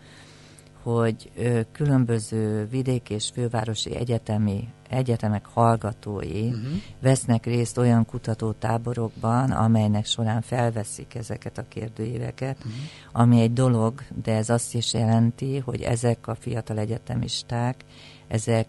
[0.96, 1.32] hogy
[1.72, 6.62] különböző vidék és fővárosi egyetemi egyetemek hallgatói uh-huh.
[7.02, 12.74] vesznek részt olyan kutatótáborokban, amelynek során felveszik ezeket a kérdőíveket, uh-huh.
[13.12, 17.84] ami egy dolog, de ez azt is jelenti, hogy ezek a fiatal egyetemisták,
[18.28, 18.68] ezek,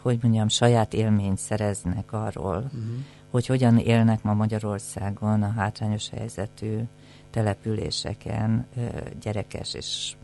[0.00, 2.82] hogy mondjam, saját élményt szereznek arról, uh-huh.
[3.30, 6.78] hogy hogyan élnek ma Magyarországon a hátrányos helyzetű
[7.30, 8.66] településeken
[9.20, 10.14] gyerekes és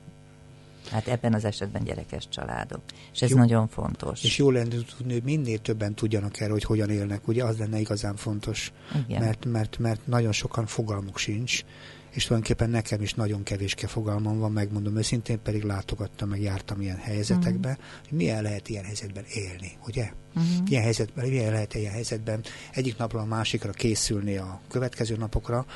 [0.90, 2.81] Hát ebben az esetben gyerekes családok.
[3.12, 4.24] És ez jó, nagyon fontos.
[4.24, 7.29] És jó lenne tudni, hogy minél többen tudjanak erről, hogy hogyan élnek.
[7.29, 8.72] Ugye az lenne igazán fontos.
[9.07, 9.22] Igen.
[9.22, 11.64] Mert, mert, mert nagyon sokan fogalmuk sincs,
[12.11, 16.96] és tulajdonképpen nekem is nagyon kevéske fogalmam van, megmondom őszintén, pedig látogattam, meg jártam ilyen
[16.96, 18.09] helyzetekben, uh-huh.
[18.09, 20.11] hogy milyen lehet ilyen helyzetben élni, ugye?
[20.35, 20.62] Uh-huh.
[20.64, 22.40] Milyen, helyzetben, milyen lehet ilyen helyzetben
[22.72, 25.66] egyik napról a másikra készülni a következő napokra,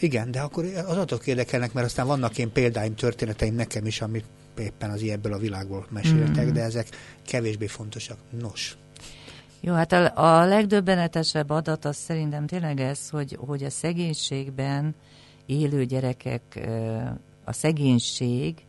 [0.00, 4.24] igen, de akkor az adatok érdekelnek, mert aztán vannak én példáim, történeteim nekem is, amit
[4.58, 6.52] éppen az ilyebből a világból meséltek, mm.
[6.52, 6.88] de ezek
[7.22, 8.18] kevésbé fontosak.
[8.40, 8.76] Nos.
[9.60, 14.94] Jó, hát a, a legdöbbenetesebb adat az szerintem tényleg ez, hogy, hogy a szegénységben
[15.46, 16.68] élő gyerekek,
[17.44, 18.64] a szegénység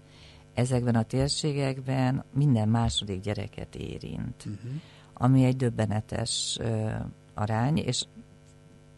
[0.53, 4.71] ezekben a térségekben minden második gyereket érint, uh-huh.
[5.13, 6.59] ami egy döbbenetes
[7.33, 8.05] arány, és,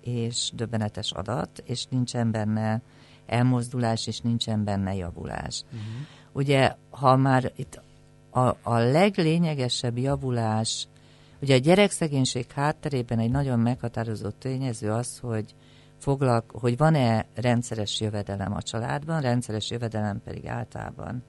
[0.02, 2.82] és döbbenetes adat, és nincsen benne
[3.26, 5.64] elmozdulás, és nincsen benne javulás.
[5.66, 6.08] Uh-huh.
[6.38, 7.82] Ugye, ha már itt
[8.30, 10.88] a, a leglényegesebb javulás,
[11.42, 15.56] ugye a gyerekszegénység hátterében egy nagyon meghatározott tényező az, hogy
[15.98, 21.24] foglalk, hogy van-e rendszeres jövedelem a családban, rendszeres jövedelem pedig általában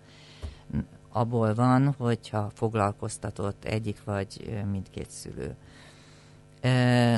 [1.09, 5.57] abból van, hogyha foglalkoztatott egyik vagy mindkét szülő.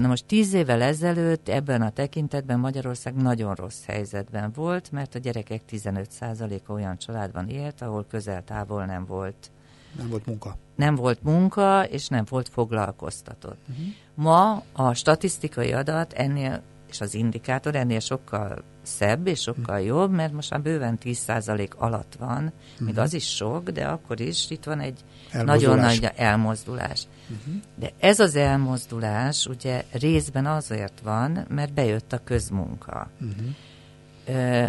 [0.00, 5.18] Na most tíz évvel ezelőtt ebben a tekintetben Magyarország nagyon rossz helyzetben volt, mert a
[5.18, 9.50] gyerekek 15%-a olyan családban élt, ahol közel-távol nem volt
[9.96, 10.56] nem volt munka.
[10.76, 13.58] Nem volt munka, és nem volt foglalkoztatott.
[13.70, 13.86] Uh-huh.
[14.14, 19.86] Ma a statisztikai adat ennél, és az indikátor ennél sokkal szebb és sokkal uh-huh.
[19.86, 22.86] jobb, mert most már bőven 10% alatt van, uh-huh.
[22.86, 27.06] még az is sok, de akkor is itt van egy nagyon nagy elmozdulás.
[27.22, 27.54] Uh-huh.
[27.74, 33.10] De ez az elmozdulás ugye részben azért van, mert bejött a közmunka.
[33.20, 34.68] Uh-huh.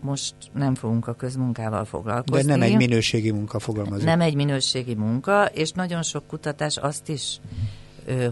[0.00, 2.46] Most nem fogunk a közmunkával foglalkozni.
[2.46, 4.04] De nem egy minőségi munka fogalmazunk.
[4.04, 7.40] Nem egy minőségi munka, és nagyon sok kutatás azt is,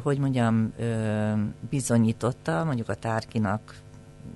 [0.03, 0.73] hogy mondjam,
[1.71, 3.75] bizonyította, mondjuk a Tárkinak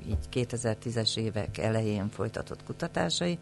[0.08, 3.38] így 2010-es évek elején folytatott kutatásai,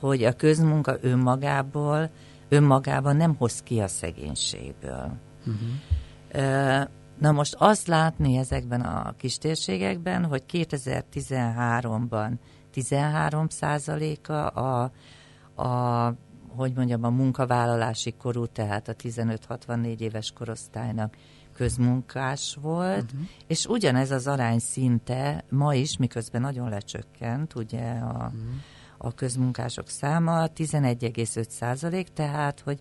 [0.00, 2.10] hogy a közmunka önmagából
[2.48, 5.12] önmagában nem hoz ki a szegénységből.
[5.46, 6.88] Uh-huh.
[7.18, 12.32] Na most azt látni ezekben a kistérségekben, hogy 2013-ban
[12.70, 14.90] 13 százaléka a,
[15.62, 16.06] a,
[16.56, 21.16] hogy mondjam, a munkavállalási korú, tehát a 15-64 éves korosztálynak
[21.54, 23.28] közmunkás volt, uh-huh.
[23.46, 28.50] és ugyanez az arány szinte ma is, miközben nagyon lecsökkent, ugye a, uh-huh
[29.02, 32.80] a közmunkások száma 11,5 százalék, tehát, hogy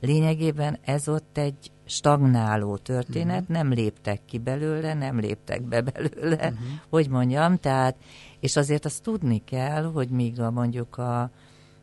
[0.00, 3.56] lényegében ez ott egy stagnáló történet, uh-huh.
[3.56, 6.58] nem léptek ki belőle, nem léptek be belőle, uh-huh.
[6.88, 7.96] hogy mondjam, tehát,
[8.40, 11.30] és azért azt tudni kell, hogy míg a mondjuk a,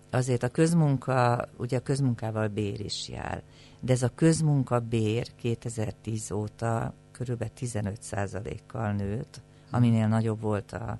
[0.09, 3.43] azért a közmunka, ugye a közmunkával bér is jár,
[3.79, 9.41] de ez a közmunka bér 2010 óta körülbelül 15% kal nőtt,
[9.71, 10.99] aminél nagyobb volt a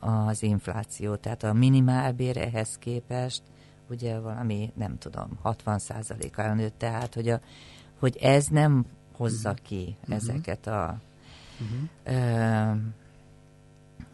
[0.00, 1.14] az infláció.
[1.14, 3.42] Tehát a minimálbér ehhez képest
[3.90, 7.40] ugye valami, nem tudom, 60%-kal nőtt, tehát hogy, a,
[7.98, 10.14] hogy ez nem hozza ki uh-huh.
[10.14, 11.00] ezeket a
[11.60, 12.18] uh-huh.
[12.18, 12.72] ö,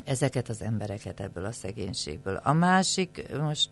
[0.07, 2.41] ezeket az embereket ebből a szegénységből.
[2.43, 3.71] A másik, most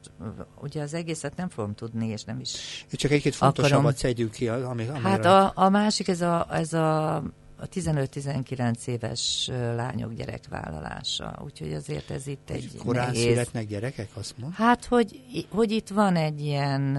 [0.61, 4.49] ugye az egészet nem fogom tudni, és nem is Csak egy-két fontosabbat szedjünk ki.
[4.49, 7.23] Ami, hát a, a másik, ez a, ez a
[7.65, 11.41] a 15-19 éves lányok gyerekvállalása.
[11.45, 13.23] Úgyhogy azért ez itt egy Korán nehéz...
[13.23, 14.55] születnek gyerekek, azt mond?
[14.55, 16.99] Hát, hogy, hogy itt van egy ilyen,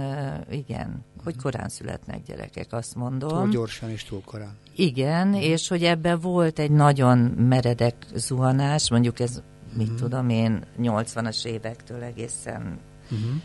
[0.51, 3.29] igen, hogy korán születnek gyerekek, azt mondom.
[3.29, 4.57] Túl gyorsan és túl korán.
[4.75, 5.43] Igen, uh-huh.
[5.43, 9.77] és hogy ebben volt egy nagyon meredek zuhanás, mondjuk ez, uh-huh.
[9.77, 9.97] mit mhm.
[9.97, 12.79] tudom én, 80-as évektől egészen
[13.11, 13.41] uh-huh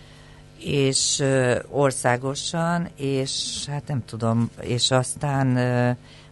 [0.64, 1.22] és
[1.70, 5.56] országosan, és hát nem tudom, és aztán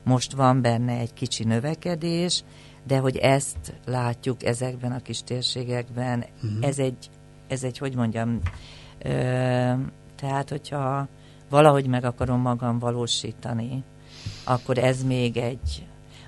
[0.08, 2.44] most van benne egy kicsi növekedés,
[2.86, 6.66] de hogy ezt látjuk ezekben a kis térségekben, uh-huh.
[6.66, 7.10] ez, egy,
[7.48, 8.40] ez egy, hogy mondjam,
[8.98, 9.10] ö,
[10.16, 11.08] tehát hogyha
[11.48, 13.84] valahogy meg akarom magam valósítani,
[14.44, 15.86] akkor ez még egy,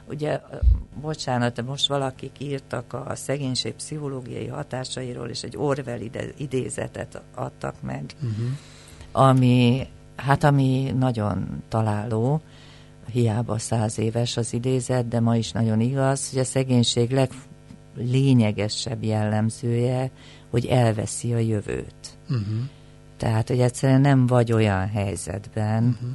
[0.08, 0.40] ugye,
[1.00, 8.04] bocsánat, most valakik írtak a szegénység pszichológiai hatásairól, és egy Orwell ide, idézetet adtak meg,
[8.14, 8.46] uh-huh.
[9.12, 12.40] ami, hát ami nagyon találó,
[13.12, 17.10] hiába száz éves az idézet, de ma is nagyon igaz, hogy a szegénység
[17.96, 20.10] leglényegesebb jellemzője,
[20.50, 22.18] hogy elveszi a jövőt.
[22.28, 22.44] Uh-huh.
[23.16, 26.10] Tehát, hogy egyszerűen nem vagy olyan helyzetben, uh-huh.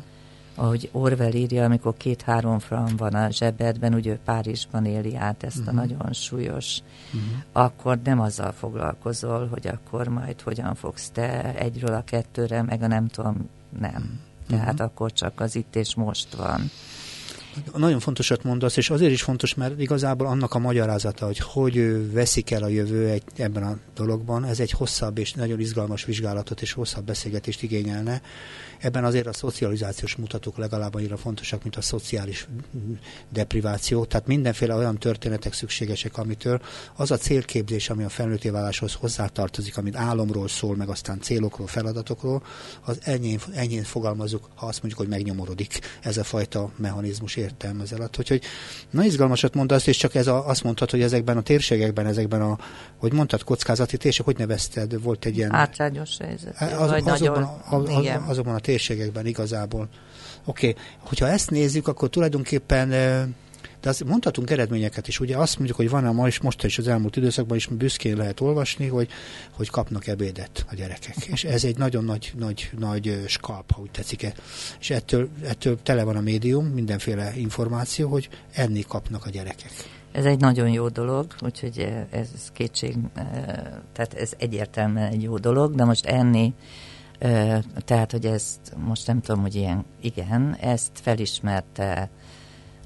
[0.55, 5.57] ahogy Orwell írja, amikor két-három fran van a zsebedben, ugye ő Párizsban éli át ezt
[5.57, 5.73] uh-huh.
[5.73, 7.21] a nagyon súlyos, uh-huh.
[7.51, 12.87] akkor nem azzal foglalkozol, hogy akkor majd hogyan fogsz te egyről a kettőre, meg a
[12.87, 13.91] nem tudom, nem.
[13.91, 14.85] Uh-huh tehát uh-huh.
[14.85, 16.71] akkor csak az itt és most van.
[17.75, 22.51] Nagyon fontosat mondasz, és azért is fontos, mert igazából annak a magyarázata, hogy hogy veszik
[22.51, 26.71] el a jövő egy, ebben a dologban, ez egy hosszabb és nagyon izgalmas vizsgálatot és
[26.71, 28.21] hosszabb beszélgetést igényelne.
[28.79, 32.47] Ebben azért a szocializációs mutatók legalább annyira fontosak, mint a szociális
[33.29, 34.05] depriváció.
[34.05, 36.61] Tehát mindenféle olyan történetek szükségesek, amitől
[36.95, 42.43] az a célképzés, ami a felnőtté váláshoz hozzátartozik, amit álomról szól, meg aztán célokról, feladatokról,
[42.85, 48.09] az enyhén, enyhén fogalmazunk, ha azt mondjuk, hogy megnyomorodik ez a fajta mechanizmus értelmezel.
[48.17, 48.41] Úgyhogy
[48.89, 52.57] na izgalmasat mondasz, és csak ez a, azt mondtad, hogy ezekben a térségekben, ezekben a,
[52.97, 55.51] hogy mondtad, kockázati térség, hogy nevezted, volt egy ilyen...
[55.51, 56.61] Hátrányos helyzet.
[56.61, 57.89] Az, azokban, nagyon, a, az,
[58.27, 59.87] azokban a térségekben igazából.
[60.45, 60.83] Oké, okay.
[60.99, 62.89] hogyha ezt nézzük, akkor tulajdonképpen
[63.85, 65.19] de azt mondhatunk eredményeket is.
[65.19, 68.17] Ugye azt mondjuk, hogy van a ma is, most is az elmúlt időszakban is büszkén
[68.17, 69.09] lehet olvasni, hogy,
[69.51, 71.15] hogy kapnak ebédet a gyerekek.
[71.25, 74.33] És ez egy nagyon nagy, nagy, nagy skalp, ha úgy tetszik.
[74.79, 79.71] És ettől, ettől tele van a médium, mindenféle információ, hogy enni kapnak a gyerekek.
[80.11, 82.95] Ez egy nagyon jó dolog, úgyhogy ez kétség,
[83.93, 86.53] tehát ez egyértelműen egy jó dolog, de most enni
[87.77, 92.09] tehát, hogy ezt most nem tudom, hogy ilyen, igen, ezt felismerte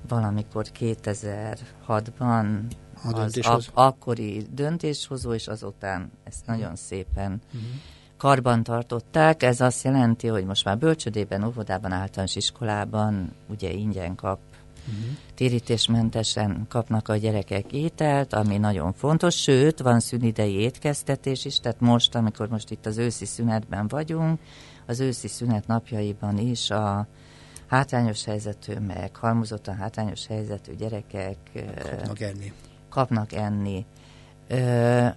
[0.08, 2.60] valamikor 2006-ban
[3.04, 7.70] az ak- akkori döntéshozó, és azután ezt nagyon szépen uh-huh.
[8.18, 9.44] karban tartották.
[9.44, 14.40] Ez azt jelenti, hogy most már bölcsödében, óvodában, általános iskolában ugye ingyen kap
[14.90, 15.18] uh-huh.
[15.36, 22.16] térítésmentesen kapnak a gyerekek ételt, ami nagyon fontos, sőt, van szünidei étkeztetés is, tehát most,
[22.16, 24.40] amikor most itt az őszi szünetben vagyunk,
[24.86, 27.08] az őszi szünet napjaiban is a
[27.68, 31.38] hátrányos helyzetű, meg halmozottan hátrányos helyzetű gyerekek
[31.84, 32.54] kapnak enni.
[32.90, 33.86] Kapnak enni.
[34.48, 35.08] Ö,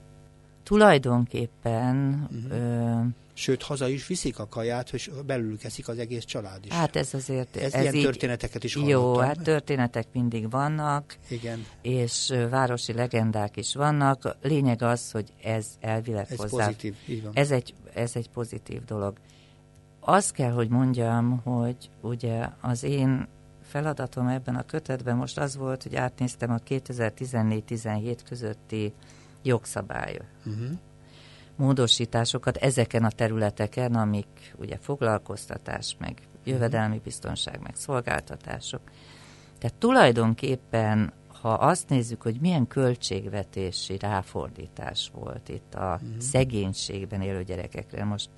[0.63, 2.59] tulajdonképpen uh-huh.
[2.59, 3.01] ö,
[3.35, 6.73] Sőt, haza is viszik a kaját, hogy belül eszik az egész család is.
[6.73, 7.57] Hát ez azért...
[7.57, 9.01] Ez, ez ilyen így, történeteket is hallottam.
[9.01, 11.17] Jó, hát történetek mindig vannak.
[11.29, 11.67] Igen.
[11.83, 14.37] És városi legendák is vannak.
[14.43, 16.65] Lényeg az, hogy ez elvileg ez hozzá...
[16.65, 17.33] Pozitív, így van.
[17.35, 19.17] Ez egy, ez egy pozitív dolog.
[20.01, 23.29] Azt kell, hogy mondjam, hogy ugye az én
[23.63, 28.93] feladatom ebben a kötetben most az volt, hogy átnéztem a 2014-17 közötti
[29.43, 30.79] jogszabály uh-huh.
[31.63, 38.81] Módosításokat ezeken a területeken, amik ugye foglalkoztatás, meg jövedelmi biztonság, meg szolgáltatások.
[39.59, 46.19] Tehát tulajdonképpen, ha azt nézzük, hogy milyen költségvetési ráfordítás volt itt a uh-huh.
[46.19, 48.31] szegénységben élő gyerekekre, most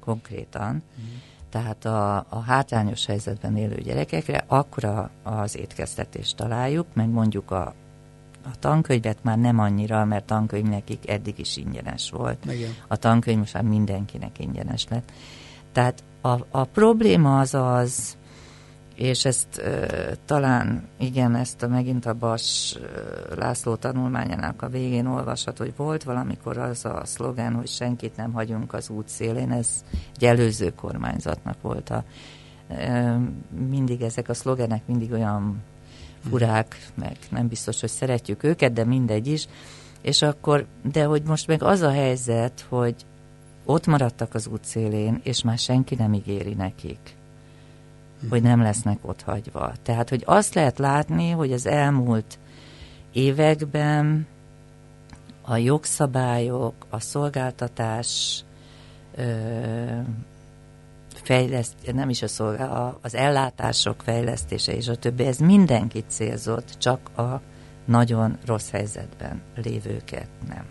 [0.00, 1.12] konkrétan, uh-huh.
[1.50, 7.74] tehát a, a hátrányos helyzetben élő gyerekekre, akkor a, az étkeztetést találjuk, meg mondjuk a,
[8.52, 12.44] a tankönyvet már nem annyira, mert tankönyv nekik eddig is ingyenes volt.
[12.44, 12.70] Igen.
[12.88, 15.12] A tankönyv most már mindenkinek ingyenes lett.
[15.72, 18.16] Tehát a, a probléma az az,
[18.94, 22.78] és ezt e, talán, igen, ezt a, megint a Bas
[23.36, 28.72] László tanulmányának a végén olvashat, hogy volt valamikor az a szlogen, hogy senkit nem hagyunk
[28.72, 29.84] az út szélén, ez
[30.16, 32.04] egy előző kormányzatnak volt a
[33.68, 35.62] mindig ezek a szlogenek mindig olyan
[36.28, 39.46] furák, meg nem biztos, hogy szeretjük őket, de mindegy is.
[40.00, 42.94] És akkor, de hogy most meg az a helyzet, hogy
[43.64, 47.16] ott maradtak az útszélén, és már senki nem ígéri nekik,
[48.28, 49.72] hogy nem lesznek ott hagyva.
[49.82, 52.38] Tehát, hogy azt lehet látni, hogy az elmúlt
[53.12, 54.26] években
[55.42, 58.42] a jogszabályok, a szolgáltatás
[61.28, 67.18] fejleszt, nem is a szolgál, az ellátások fejlesztése és a többi, ez mindenkit célzott, csak
[67.18, 67.40] a
[67.86, 70.64] nagyon rossz helyzetben lévőket nem.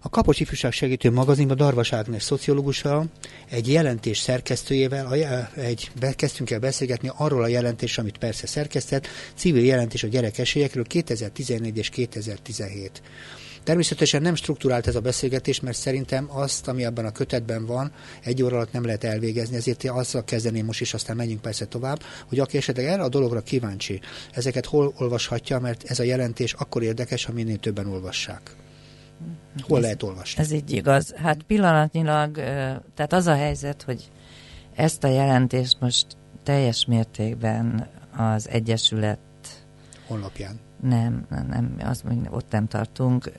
[0.00, 3.06] A Kapos Ifjúság Segítő magazinban Darvas Ágnes szociológussal,
[3.50, 5.12] egy jelentés szerkesztőjével
[5.54, 10.84] egy, kezdtünk el beszélgetni arról a jelentés, amit persze szerkesztett, civil jelentés a gyerek esélyekről
[10.84, 13.02] 2014 és 2017.
[13.66, 17.92] Természetesen nem strukturált ez a beszélgetés, mert szerintem azt, ami abban a kötetben van,
[18.24, 22.02] egy óra alatt nem lehet elvégezni, ezért azzal kezdeném most is, aztán menjünk persze tovább,
[22.28, 24.00] hogy aki esetleg erre a dologra kíváncsi,
[24.32, 28.50] ezeket hol olvashatja, mert ez a jelentés akkor érdekes, ha minél többen olvassák.
[29.60, 30.42] Hol ez, lehet olvasni?
[30.42, 31.14] Ez így igaz.
[31.16, 32.34] Hát pillanatnyilag,
[32.94, 34.10] tehát az a helyzet, hogy
[34.74, 36.06] ezt a jelentést most
[36.42, 39.18] teljes mértékben az Egyesület
[40.06, 40.65] honlapján.
[40.82, 43.30] Nem, nem, nem az még ott nem tartunk.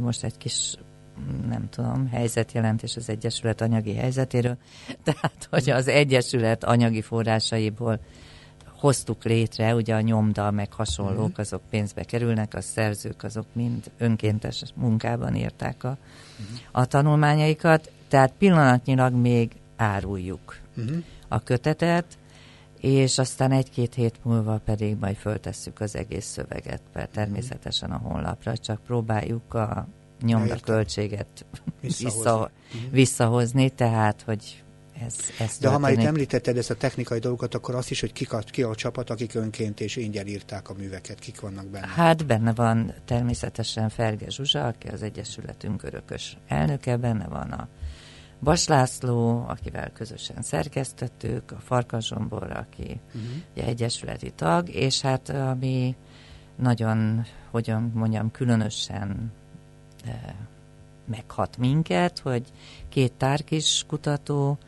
[0.00, 0.74] Most egy kis
[1.48, 4.56] nem tudom, helyzetjelentés az Egyesület anyagi helyzetéről,
[5.04, 8.00] tehát hogy az Egyesület anyagi forrásaiból
[8.82, 11.40] hoztuk létre, ugye a nyomda meg hasonlók, mhm.
[11.40, 15.96] azok pénzbe kerülnek, a szerzők azok mind önkéntes munkában írták a,
[16.40, 16.58] uh-huh.
[16.72, 20.96] a tanulmányaikat, tehát pillanatnyilag még áruljuk uh-huh.
[21.28, 22.18] a kötetet,
[22.82, 28.56] és aztán egy-két hét múlva pedig majd föltesszük az egész szöveget, mert természetesen a honlapra,
[28.56, 29.86] csak próbáljuk a
[30.22, 31.46] nyomda költséget
[31.80, 32.20] visszahozni.
[32.20, 32.92] Vissza, mhm.
[32.92, 34.62] visszahozni, tehát, hogy
[35.06, 38.12] ez, ez De ha már itt említetted ezt a technikai dolgokat, akkor azt is, hogy
[38.12, 41.86] ki a, ki a csapat, akik önként és ingyen írták a műveket, kik vannak benne?
[41.86, 47.68] Hát benne van természetesen Ferge Zsuzsa, aki az Egyesületünk örökös elnöke, benne van a
[48.42, 53.68] Bas László, akivel közösen szerkesztettük, a Farkas Zsombor, aki uh-huh.
[53.68, 55.96] egyesületi tag, és hát ami
[56.56, 59.32] nagyon, hogyan mondjam, különösen
[60.04, 60.34] e,
[61.04, 62.42] meghat minket, hogy
[62.88, 64.58] két tárkis kutató,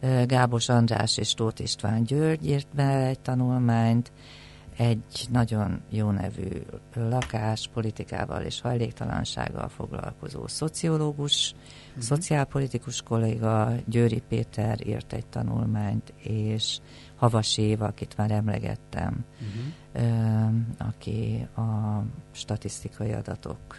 [0.00, 0.26] uh-huh.
[0.26, 4.12] Gábos András és Tóth István György írt be egy tanulmányt,
[4.82, 6.48] egy nagyon jó nevű
[6.94, 11.54] lakás, politikával és hajléktalansággal foglalkozó szociológus,
[11.88, 12.02] uh-huh.
[12.02, 16.78] szociálpolitikus kolléga Győri Péter írt egy tanulmányt, és
[17.16, 20.54] Havas Éva, akit már emlegettem, uh-huh.
[20.78, 23.76] aki a statisztikai adatok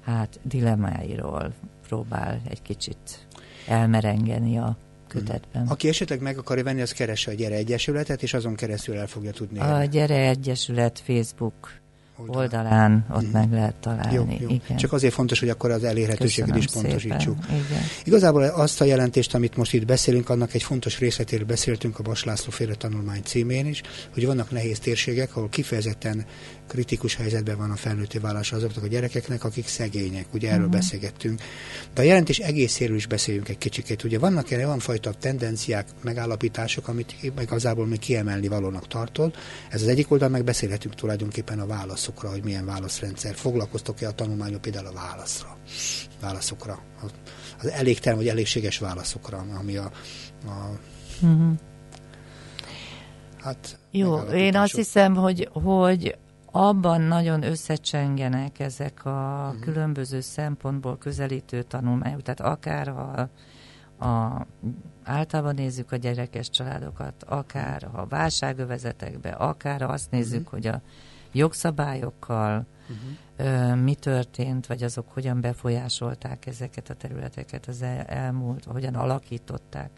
[0.00, 1.52] hát dilemmáiról
[1.88, 3.26] próbál egy kicsit
[3.66, 4.76] elmerengeni a
[5.08, 5.66] kötetben.
[5.66, 9.30] Aki esetleg meg akarja venni, az keresse a Gyere Egyesületet, és azon keresztül el fogja
[9.30, 9.58] tudni.
[9.58, 11.80] A Gyere Egyesület Facebook
[12.18, 13.30] oldalán, oldalán ott mm.
[13.30, 14.14] meg lehet találni.
[14.14, 14.48] Jó, jó.
[14.48, 14.76] Igen.
[14.76, 17.36] Csak azért fontos, hogy akkor az elérhetőséget is pontosítsuk.
[18.04, 22.24] Igazából azt a jelentést, amit most itt beszélünk, annak egy fontos részletéről beszéltünk a Bas
[22.24, 23.82] László féle tanulmány címén is,
[24.14, 26.26] hogy vannak nehéz térségek, ahol kifejezetten
[26.68, 30.26] kritikus helyzetben van a felnőtti vállás azoknak a gyerekeknek, akik szegények.
[30.32, 30.74] Ugye erről uh-huh.
[30.74, 31.40] beszélgettünk.
[31.94, 34.04] De a jelentés egészéről is beszéljünk egy kicsikét.
[34.04, 39.34] Ugye vannak erre olyan fajta tendenciák, megállapítások, amit igazából még kiemelni valónak tartod.
[39.70, 41.66] Ez az egyik oldal, meg beszélhetünk tulajdonképpen a
[42.08, 43.34] válaszokra, hogy milyen válaszrendszer.
[43.34, 45.56] Foglalkoztok-e a tanulmányok például a válaszra,
[46.20, 46.78] válaszokra,
[47.60, 49.90] az elégtelen vagy elégséges válaszokra, ami a,
[50.46, 50.78] a
[51.22, 51.52] uh-huh.
[53.38, 56.18] Hát, Jó, én azt hiszem, hogy, hogy
[56.50, 59.60] abban nagyon összecsengenek ezek a uh-huh.
[59.60, 63.28] különböző szempontból közelítő tanulmányok, tehát akár a,
[64.06, 64.46] a
[65.04, 70.52] általában nézzük a gyerekes családokat, akár a válságövezetekbe, akár azt nézzük, uh-huh.
[70.52, 70.80] hogy a
[71.38, 73.76] jogszabályokkal uh-huh.
[73.76, 79.90] mi történt, vagy azok hogyan befolyásolták ezeket a területeket az el, elmúlt, hogyan alakították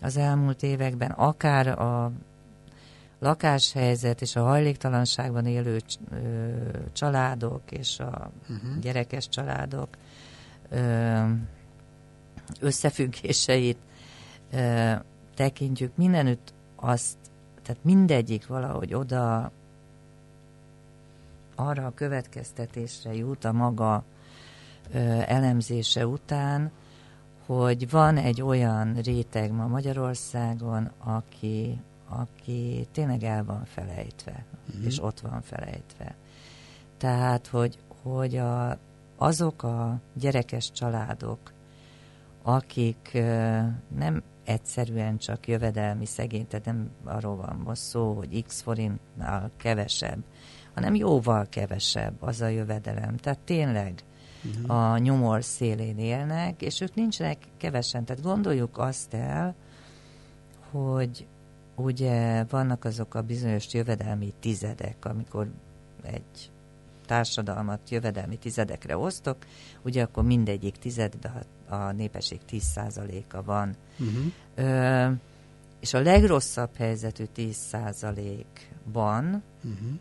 [0.00, 2.12] az elmúlt években, akár a
[3.18, 5.80] lakáshelyzet és a hajléktalanságban élő
[6.92, 8.78] családok és a uh-huh.
[8.80, 9.88] gyerekes családok
[12.60, 13.78] összefüggéseit
[15.34, 17.16] tekintjük, mindenütt azt,
[17.62, 19.52] tehát mindegyik valahogy oda
[21.66, 24.04] arra a következtetésre jut a maga
[25.26, 26.70] elemzése után,
[27.46, 34.44] hogy van egy olyan réteg ma Magyarországon, aki, aki tényleg el van felejtve,
[34.76, 34.84] mm.
[34.84, 36.14] és ott van felejtve.
[36.96, 38.78] Tehát, hogy, hogy a,
[39.16, 41.52] azok a gyerekes családok,
[42.42, 43.12] akik
[43.96, 50.24] nem egyszerűen csak jövedelmi szegény, tehát nem arról van most szó, hogy x forintnál kevesebb,
[50.74, 53.16] hanem jóval kevesebb az a jövedelem.
[53.16, 54.02] Tehát tényleg
[54.44, 54.76] uh-huh.
[54.76, 58.04] a nyomor szélén élnek, és ők nincsenek kevesen.
[58.04, 59.54] Tehát gondoljuk azt el,
[60.70, 61.26] hogy
[61.74, 65.50] ugye vannak azok a bizonyos jövedelmi tizedek, amikor
[66.02, 66.50] egy
[67.06, 69.36] társadalmat jövedelmi tizedekre osztok,
[69.82, 73.76] ugye akkor mindegyik tizedbe a népesség 10%-a van.
[73.98, 74.32] Uh-huh.
[74.54, 75.10] Ö,
[75.80, 79.98] és a legrosszabb helyzetű 10%-ban uh-huh.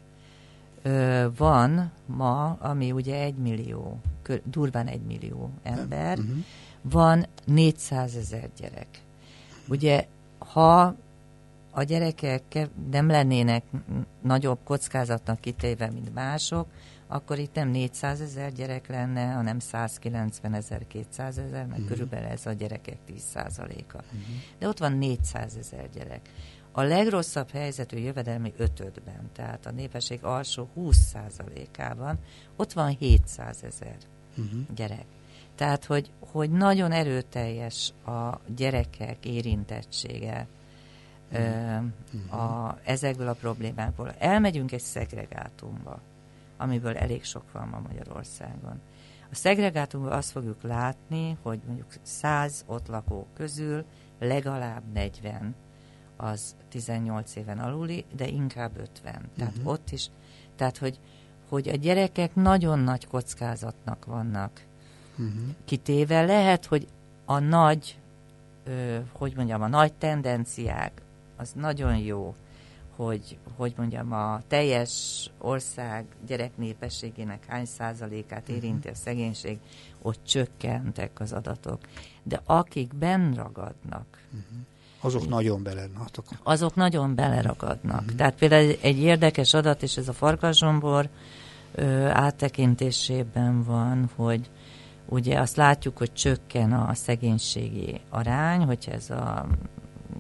[1.38, 4.00] Van ma, ami ugye egy millió,
[4.44, 6.38] durván egy millió ember, uh-huh.
[6.82, 8.88] van 400 ezer gyerek.
[9.68, 10.08] Ugye,
[10.38, 10.96] ha
[11.72, 13.64] a gyerekek nem lennének
[14.22, 16.68] nagyobb kockázatnak kitéve, mint mások,
[17.08, 21.88] akkor itt nem 400 ezer gyerek lenne, hanem 190 ezer, 200 ezer, mert uh-huh.
[21.88, 23.96] körülbelül ez a gyerekek 10%-a.
[23.96, 24.20] Uh-huh.
[24.60, 26.30] De ott van 400 ezer gyerek.
[26.72, 32.20] A legrosszabb helyzetű jövedelmi ötödben, tehát a népesség alsó 20%-ában,
[32.56, 33.98] ott van 700 ezer
[34.38, 34.62] uh-huh.
[34.76, 35.06] gyerek.
[35.56, 40.48] Tehát, hogy, hogy nagyon erőteljes a gyerekek érintettsége
[41.32, 42.42] uh-huh.
[42.44, 44.14] a, ezekből a problémákból.
[44.18, 46.00] Elmegyünk egy szegregátumba
[46.60, 48.82] amiből elég sok van ma Magyarországon.
[49.32, 53.86] A szegregátumban azt fogjuk látni, hogy mondjuk 100 ott lakó közül
[54.20, 55.56] legalább 40
[56.22, 59.30] az 18 éven aluli, de inkább 50.
[59.38, 59.72] Tehát uh-huh.
[59.72, 60.10] ott is,
[60.56, 61.00] tehát hogy,
[61.50, 64.64] hogy a gyerekek nagyon nagy kockázatnak vannak
[65.12, 65.34] uh-huh.
[65.66, 66.26] kitéve.
[66.26, 66.88] Lehet, hogy
[67.26, 68.00] a nagy,
[68.64, 71.02] ö, hogy mondjam, a nagy tendenciák,
[71.38, 72.36] az nagyon jó,
[72.96, 78.56] hogy, hogy mondjam, a teljes ország gyereknépességének hány százalékát mhm.
[78.56, 79.60] érinti a szegénység,
[80.02, 81.80] ott csökkentek az adatok.
[82.24, 84.66] De akik benn ragadnak, uh-huh.
[85.02, 86.26] Azok nagyon beleragadnak.
[86.44, 88.02] Azok nagyon beleragadnak.
[88.02, 88.16] Uh-huh.
[88.16, 91.10] Tehát például egy érdekes adat, és ez a farkaszombor
[92.10, 94.50] áttekintésében van, hogy
[95.06, 99.48] ugye azt látjuk, hogy csökken a szegénységi arány, hogyha ez a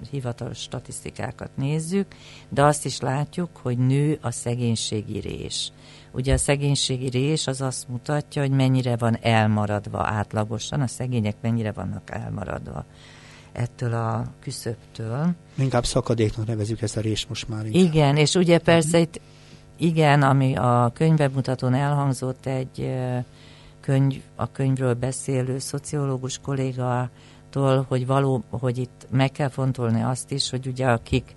[0.10, 2.16] hivatalos statisztikákat nézzük,
[2.50, 5.72] de azt is látjuk, hogy nő a szegénységi rés.
[6.12, 11.72] Ugye a szegénységi rés az azt mutatja, hogy mennyire van elmaradva átlagosan, a szegények mennyire
[11.72, 12.86] vannak elmaradva
[13.60, 15.30] ettől a küszöbtől.
[15.55, 17.66] Inkább szakadéknak nevezük ezt a rés most már.
[17.66, 17.84] Inkább.
[17.84, 19.01] Igen, és ugye persze uh-huh.
[19.01, 19.22] itt
[19.78, 22.91] igen, ami a könyvemutatón elhangzott egy
[23.82, 27.10] könyv, a könyvről beszélő szociológus kolléga
[27.49, 31.36] attól, hogy való, hogy itt meg kell fontolni azt is, hogy ugye akik,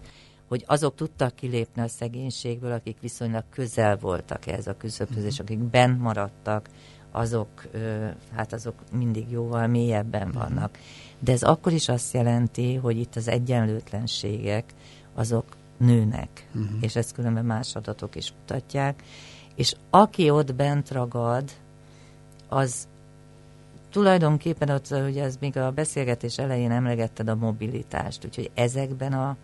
[0.49, 5.59] hogy azok tudtak kilépni a szegénységből, akik viszonylag közel voltak ehhez a küszöbhöz, és akik
[5.59, 6.69] bent maradtak,
[7.13, 7.69] azok,
[8.35, 10.39] hát azok mindig jóval mélyebben mhm.
[10.39, 10.79] vannak.
[11.19, 14.65] De ez akkor is azt jelenti, hogy itt az egyenlőtlenségek,
[15.15, 15.45] azok
[15.77, 16.71] nőnek, uh-huh.
[16.81, 19.03] és ezt különben más adatok is mutatják,
[19.55, 21.51] és aki ott bent ragad,
[22.49, 22.89] az
[23.91, 29.37] tulajdonképpen ott, ugye ez még a beszélgetés elején emlegetted a mobilitást, úgyhogy ezekben a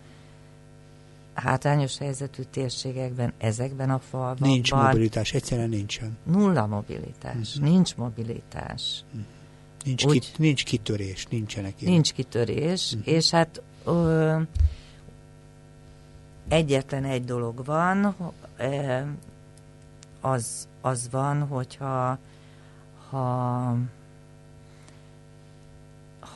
[1.40, 4.48] hátrányos helyzetű térségekben, ezekben a falvakban...
[4.48, 6.16] Nincs mobilitás, egyszerűen nincsen.
[6.22, 7.70] Nulla mobilitás, uh-huh.
[7.70, 9.04] nincs mobilitás.
[9.06, 9.26] Uh-huh.
[9.84, 11.92] Nincs, Úgy, ki, nincs kitörés, nincsenek ilyen.
[11.92, 13.14] Nincs kitörés, uh-huh.
[13.14, 14.40] és hát ö,
[16.48, 18.16] egyetlen egy dolog van,
[18.58, 19.00] ö,
[20.20, 22.18] az, az van, hogyha
[23.10, 23.76] ha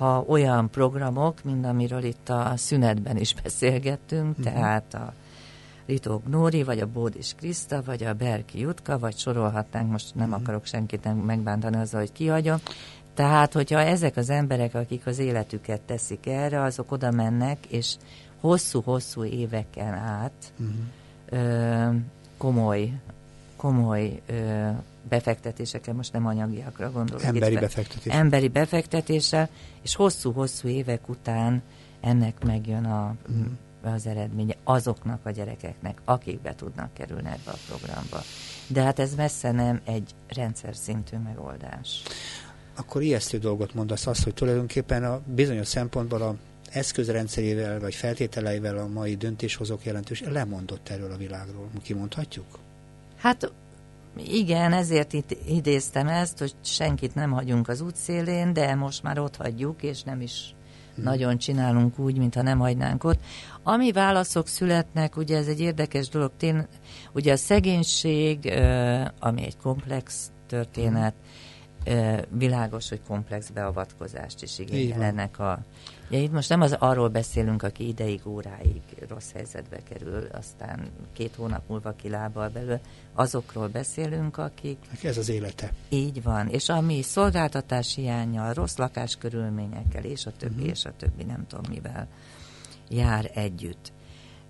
[0.03, 4.45] ha olyan programok, mint amiről itt a szünetben is beszélgettünk, uh-huh.
[4.53, 5.13] tehát a
[5.87, 10.43] Ritók Nóri, vagy a Bódis Kriszta, vagy a Berki Jutka, vagy sorolhatnánk, most nem uh-huh.
[10.43, 12.57] akarok senkit megbántani azzal, hogy kihagyom.
[13.15, 17.97] Tehát, hogyha ezek az emberek, akik az életüket teszik erre, azok oda mennek, és
[18.41, 21.45] hosszú-hosszú éveken át uh-huh.
[21.45, 21.89] ö,
[22.37, 22.93] komoly,
[23.57, 24.69] komoly ö,
[25.09, 27.23] befektetésekkel, most nem anyagiakra gondolok.
[27.23, 28.13] Emberi befektetés.
[28.13, 29.49] Emberi befektetéssel,
[29.83, 31.63] és hosszú-hosszú évek után
[32.01, 33.93] ennek megjön a, mm.
[33.95, 38.23] az eredménye azoknak a gyerekeknek, akik be tudnak kerülni ebbe a programba.
[38.67, 42.03] De hát ez messze nem egy rendszer szintű megoldás.
[42.77, 46.37] Akkor ijesztő dolgot mondasz azt, hogy tulajdonképpen a bizonyos szempontból a
[46.71, 51.71] eszközrendszerével vagy feltételeivel a mai döntéshozók jelentős lemondott erről a világról.
[51.83, 52.59] Kimondhatjuk?
[53.17, 53.53] Hát
[54.17, 59.37] igen, ezért itt idéztem ezt, hogy senkit nem hagyunk az útszélén, de most már ott
[59.37, 60.55] hagyjuk, és nem is
[60.95, 61.05] hmm.
[61.05, 63.21] nagyon csinálunk úgy, mintha nem hagynánk ott.
[63.63, 66.67] Ami válaszok születnek, ugye ez egy érdekes dolog, tény,
[67.13, 68.53] ugye a szegénység,
[69.19, 71.15] ami egy komplex történet,
[72.31, 75.59] világos, hogy komplex beavatkozást is igényelnek a
[76.11, 81.35] Ja, itt most nem az arról beszélünk, aki ideig, óráig rossz helyzetbe kerül, aztán két
[81.35, 82.81] hónap múlva kilábal belőle.
[83.15, 84.79] Azokról beszélünk, akik...
[85.03, 85.73] Ez az élete.
[85.89, 86.49] Így van.
[86.49, 90.71] És ami szolgáltatás hiánya, rossz lakáskörülményekkel, és a többi, uh-huh.
[90.71, 92.09] és a többi, nem tudom mivel
[92.89, 93.93] jár együtt.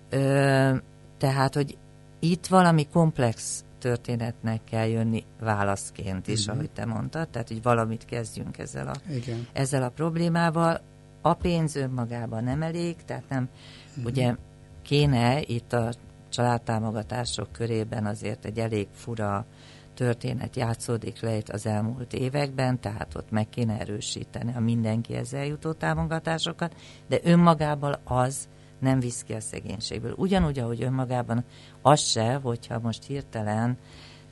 [0.09, 0.75] Ö,
[1.17, 1.77] tehát, hogy
[2.19, 6.55] itt valami komplex történetnek kell jönni válaszként is, uh-huh.
[6.55, 9.47] ahogy te mondtad, tehát, hogy valamit kezdjünk ezzel a, Igen.
[9.53, 10.81] ezzel a problémával
[11.25, 13.49] a pénz önmagában nem elég, tehát nem,
[13.89, 14.05] uh-huh.
[14.05, 14.35] ugye
[14.81, 15.93] kéne itt a
[16.29, 19.45] családtámogatások körében azért egy elég fura
[19.93, 25.71] történet játszódik le itt az elmúlt években, tehát ott meg kéne erősíteni a mindenkihez eljutó
[25.71, 26.75] támogatásokat,
[27.07, 28.47] de önmagában az
[28.79, 30.13] nem visz ki a szegénységből.
[30.17, 31.43] Ugyanúgy, ahogy önmagában
[31.81, 33.77] az se, hogyha most hirtelen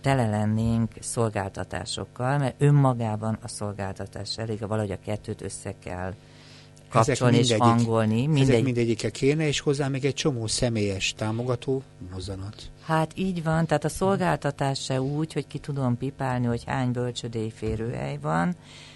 [0.01, 6.13] tele lennénk szolgáltatásokkal, mert önmagában a szolgáltatás elég, valahogy a kettőt össze kell
[6.91, 8.27] kapcsolni és hangolni.
[8.27, 8.49] Mindegy...
[8.49, 12.71] Ezek mindegyike kéne, és hozzá még egy csomó személyes támogató mozzanat.
[12.85, 17.51] Hát így van, tehát a szolgáltatás se úgy, hogy ki tudom pipálni, hogy hány bölcsödei
[17.51, 18.55] férőhely van,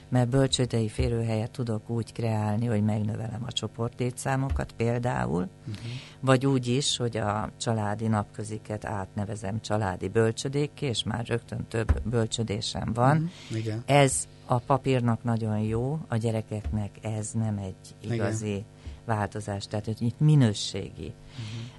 [0.09, 5.85] mert bölcsödei férőhelyet tudok úgy kreálni, hogy megnövelem a csoportlétszámokat például, uh-huh.
[6.19, 12.93] vagy úgy is, hogy a családi napköziket átnevezem családi bölcsödékké, és már rögtön több bölcsödésem
[12.93, 13.15] van.
[13.17, 13.57] Uh-huh.
[13.57, 13.83] Igen.
[13.85, 18.65] Ez a papírnak nagyon jó, a gyerekeknek ez nem egy igazi Igen.
[19.05, 21.13] változás, tehát hogy itt minőségi,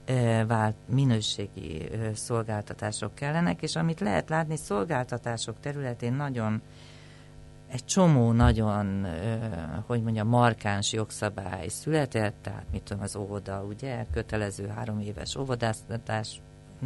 [0.06, 0.46] uh-huh.
[0.46, 6.62] vált, minőségi szolgáltatások kellenek, és amit lehet látni, szolgáltatások területén nagyon
[7.68, 9.06] egy csomó nagyon,
[9.86, 16.40] hogy mondjam, markáns jogszabály született, tehát mit tudom, az óvoda, ugye, kötelező három éves óvodáztatás,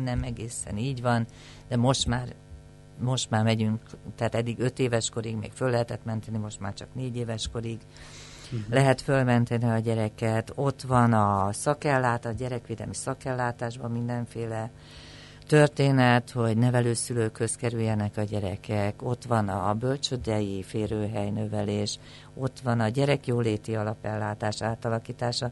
[0.04, 1.26] nem egészen így van,
[1.68, 2.34] de most már
[3.00, 3.80] most már megyünk,
[4.16, 7.78] tehát eddig öt éves korig még föl lehetett menteni, most már csak négy éves korig
[8.44, 8.60] uh-huh.
[8.70, 10.52] lehet fölmenteni a gyereket.
[10.54, 14.70] Ott van a szakellátás, a gyerekvédelmi szakellátásban mindenféle
[15.46, 21.98] történet, hogy nevelőszülőkhöz kerüljenek a gyerekek, ott van a bölcsödei férőhely növelés,
[22.34, 25.50] ott van a gyerekjóléti alapellátás átalakítása.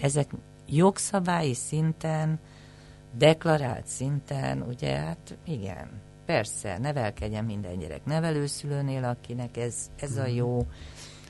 [0.00, 0.30] Ezek
[0.66, 2.38] jogszabályi szinten,
[3.12, 5.88] deklarált szinten, ugye, hát igen,
[6.30, 10.66] persze, nevelkedjen minden gyerek nevelőszülőnél, akinek ez, ez a jó,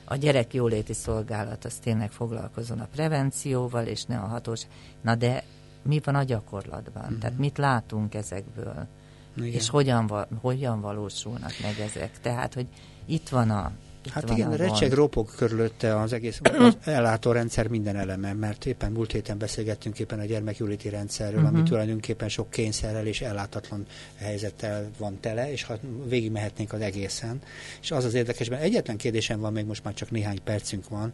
[0.05, 4.61] a gyerek jóléti szolgálat az tényleg foglalkozon a prevencióval, és ne a hatós.
[5.01, 5.43] Na de
[5.81, 7.03] mi van a gyakorlatban?
[7.03, 7.17] Uh-huh.
[7.17, 8.87] Tehát mit látunk ezekből?
[9.35, 9.51] Igen.
[9.51, 12.19] És hogyan, hogyan valósulnak meg ezek?
[12.19, 12.67] Tehát, hogy
[13.05, 13.71] itt van a
[14.05, 19.11] itt hát igen, recseg ropog körülötte az egész az ellátórendszer minden eleme, mert éppen múlt
[19.11, 21.49] héten beszélgettünk éppen a gyermekjóléti rendszerről, uh-huh.
[21.49, 21.67] ami mhm.
[21.67, 23.85] tulajdonképpen sok kényszerrel és ellátatlan
[24.15, 25.77] helyzettel van tele, és ha
[26.07, 27.41] végig mehetnénk az egészen.
[27.81, 31.13] És az az érdekes, mert egyetlen kérdésem van, még most már csak néhány percünk van,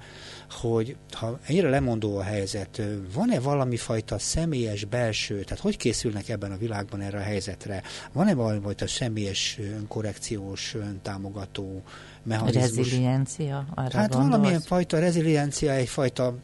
[0.50, 2.82] hogy ha ennyire lemondó a helyzet,
[3.14, 7.82] van-e valami fajta személyes belső, tehát hogy készülnek ebben a világban erre a helyzetre?
[8.12, 11.84] Van-e valami fajta személyes önkorrekciós, öntámogató
[12.28, 12.90] mechanizmus.
[12.90, 13.66] Reziliencia?
[13.76, 14.30] Arra hát gondolsz?
[14.30, 16.36] valamilyen fajta reziliencia, egyfajta,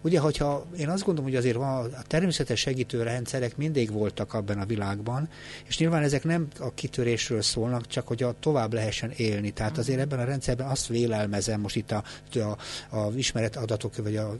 [0.00, 4.58] ugye, hogyha én azt gondolom, hogy azért van, a természetes segítő rendszerek mindig voltak abban
[4.58, 5.28] a világban,
[5.66, 9.50] és nyilván ezek nem a kitörésről szólnak, csak hogy a tovább lehessen élni.
[9.50, 12.56] Tehát azért ebben a rendszerben azt vélelmezem most itt a, a,
[12.96, 14.36] a ismeret adatok, vagy a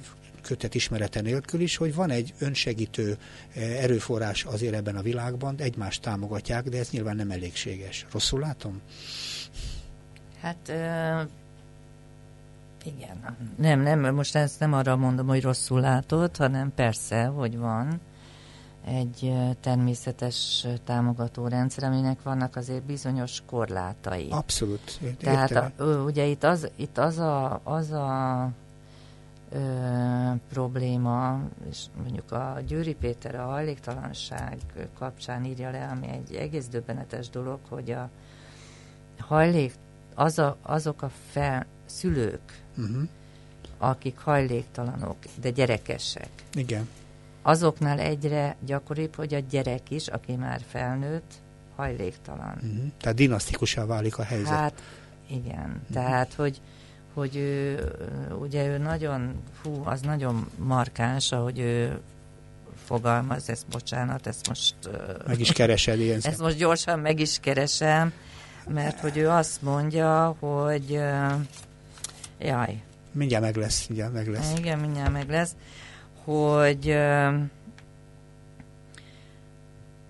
[0.46, 3.16] kötet ismerete nélkül is, hogy van egy önsegítő
[3.54, 8.06] eh, erőforrás azért ebben a világban, egymást támogatják, de ez nyilván nem elégséges.
[8.12, 8.80] Rosszul látom?
[10.46, 10.72] Hát
[12.84, 13.36] igen.
[13.56, 18.00] Nem, nem, most ezt nem arra mondom, hogy rosszul látod, hanem persze, hogy van
[18.84, 24.28] egy természetes támogató rendszer, aminek vannak azért bizonyos korlátai.
[24.30, 25.00] Abszolút.
[25.18, 28.48] Tehát a, ugye itt az, itt az a, az a
[29.52, 29.58] ö,
[30.52, 31.40] probléma,
[31.70, 34.58] és mondjuk a Győri Péter a hajléktalanság
[34.98, 38.08] kapcsán írja le, ami egy egész döbbenetes dolog, hogy a
[39.18, 39.72] hajlék
[40.16, 43.08] az a, azok a fel, szülők, uh-huh.
[43.78, 46.30] akik hajléktalanok, de gyerekesek.
[46.54, 46.88] Igen.
[47.42, 51.32] Azoknál egyre gyakoribb, hogy a gyerek is, aki már felnőtt,
[51.76, 52.54] hajléktalan.
[52.54, 52.90] Uh-huh.
[53.00, 54.48] Tehát dinasztikusá válik a helyzet.
[54.48, 54.82] Hát
[55.26, 55.92] igen, uh-huh.
[55.92, 56.60] tehát hogy
[57.16, 57.84] hogy ő,
[58.40, 62.00] ugye ő nagyon, fú, az nagyon markáns, ahogy ő
[62.84, 64.74] fogalmaz, ezt bocsánat, ezt most...
[65.26, 68.12] Meg is keresed ilyen Ezt most gyorsan meg is keresem,
[68.68, 70.90] mert hogy ő azt mondja, hogy
[72.38, 72.82] jaj.
[73.12, 74.58] Mindjárt meg lesz, mindjárt meg lesz.
[74.58, 75.54] Igen, mindjárt meg lesz,
[76.24, 76.96] hogy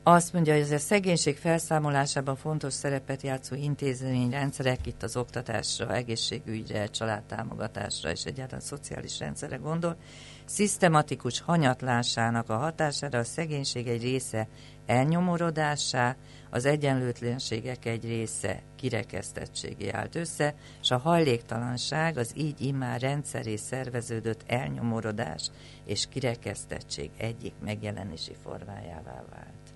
[0.08, 6.86] azt mondja, hogy ez a szegénység felszámolásában fontos szerepet játszó intézményrendszerek, itt az oktatásra, egészségügyre,
[6.86, 9.96] családtámogatásra és egyáltalán szociális rendszerre gondol,
[10.44, 14.48] szisztematikus hanyatlásának a hatására a szegénység egy része
[14.86, 16.16] elnyomorodásá,
[16.50, 24.44] az egyenlőtlenségek egy része kirekesztettségé állt össze, és a hajléktalanság az így immár rendszeré szerveződött
[24.46, 25.50] elnyomorodás
[25.84, 29.66] és kirekesztettség egyik megjelenési formájává vált.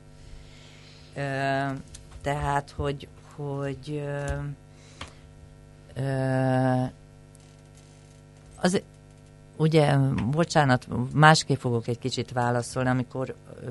[1.15, 1.75] Ö,
[2.23, 4.25] tehát, hogy, hogy ö,
[5.95, 6.85] ö,
[8.57, 8.83] az,
[9.61, 9.97] ugye,
[10.31, 13.35] bocsánat, másképp fogok egy kicsit válaszolni, amikor
[13.65, 13.71] ö,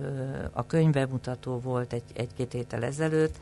[0.51, 3.35] a könyvemutató volt egy, egy-két héttel ezelőtt,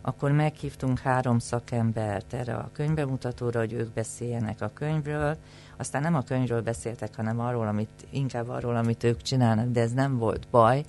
[0.00, 5.36] akkor meghívtunk három szakembert erre a könyvemutatóra, hogy ők beszéljenek a könyvről.
[5.76, 9.92] Aztán nem a könyvről beszéltek, hanem arról, amit, inkább arról, amit ők csinálnak, de ez
[9.92, 10.84] nem volt baj.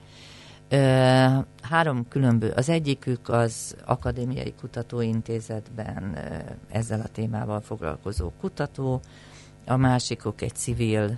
[0.70, 0.78] Ö,
[1.62, 6.36] három különböző, az egyikük az Akadémiai Kutatóintézetben ö,
[6.70, 9.02] ezzel a témával foglalkozó kutató,
[9.66, 11.18] a másikok egy civil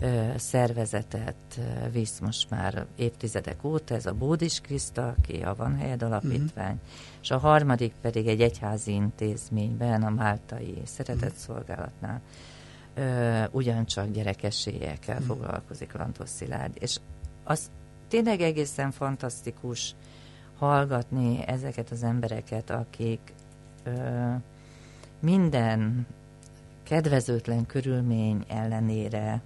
[0.00, 1.60] ö, szervezetet
[1.92, 6.86] visz most már évtizedek óta, ez a Bódis Kriszta, aki a Van Helyed Alapítvány, mm.
[7.22, 12.20] és a harmadik pedig egy egyházi intézményben, a Máltai Szeretetszolgálatnál,
[12.94, 15.26] ö, ugyancsak gyerekesélyekkel mm.
[15.26, 16.98] foglalkozik Lantos Szilárd, és
[17.44, 17.70] az
[18.08, 19.94] tényleg egészen fantasztikus
[20.58, 23.32] hallgatni ezeket az embereket, akik
[23.84, 23.90] ö,
[25.20, 26.06] minden
[26.82, 29.42] kedvezőtlen körülmény ellenére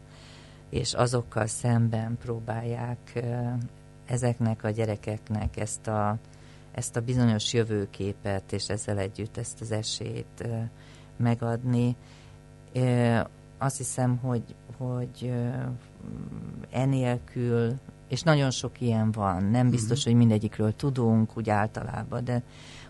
[0.70, 3.24] és azokkal szemben próbálják
[4.06, 6.18] ezeknek a gyerekeknek ezt a,
[6.72, 10.48] ezt a bizonyos jövőképet, és ezzel együtt ezt az esélyt
[11.16, 11.96] megadni.
[13.58, 15.32] Azt hiszem, hogy, hogy
[16.70, 17.74] enélkül
[18.08, 19.44] és nagyon sok ilyen van.
[19.44, 20.04] Nem biztos, uh-huh.
[20.04, 22.42] hogy mindegyikről tudunk úgy általában, de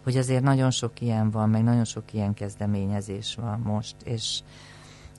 [0.02, 4.40] hogy azért nagyon sok ilyen van, meg nagyon sok ilyen kezdeményezés van most, és,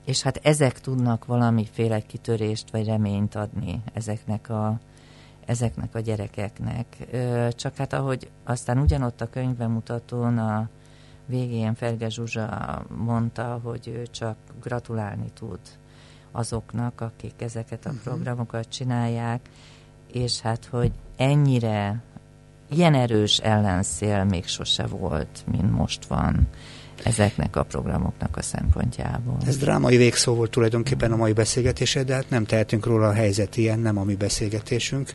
[0.04, 4.78] és hát ezek tudnak valamiféle kitörést vagy reményt adni ezeknek a,
[5.46, 6.96] ezeknek a gyerekeknek.
[7.50, 10.68] Csak hát ahogy aztán ugyanott a könyvemutatón a
[11.26, 15.60] végén Ferge Zsuzsa mondta, hogy ő csak gratulálni tud
[16.32, 18.04] azoknak, akik ezeket a uh-huh.
[18.04, 19.48] programokat csinálják,
[20.12, 22.02] és hát, hogy ennyire
[22.70, 26.48] ilyen erős ellenszél még sose volt, mint most van
[27.02, 29.36] ezeknek a programoknak a szempontjából.
[29.46, 33.56] Ez drámai végszó volt tulajdonképpen a mai beszélgetése, de hát nem tehetünk róla a helyzet
[33.56, 35.12] ilyen, nem a mi beszélgetésünk.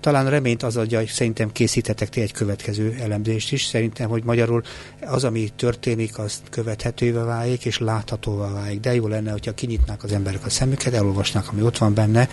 [0.00, 3.64] Talán reményt az adja, hogy szerintem készítetek ti egy következő elemzést is.
[3.64, 4.62] Szerintem, hogy magyarul
[5.00, 8.80] az, ami történik, az követhetővé válik és láthatóvá válik.
[8.80, 12.28] De jó lenne, hogyha kinyitnák az emberek a szemüket, elolvasnák, ami ott van benne,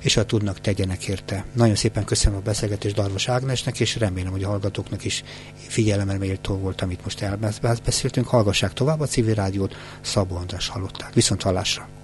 [0.00, 1.44] és ha tudnak, tegyenek érte.
[1.52, 5.24] Nagyon szépen köszönöm a beszélgetést Darvas Ágnesnek, és remélem, hogy a hallgatóknak is
[5.56, 11.14] figyelemre méltó volt, amit most elbeszéltünk hallgassák tovább a civil rádiót, Szabó András hallották.
[11.14, 11.95] Viszont hallásra!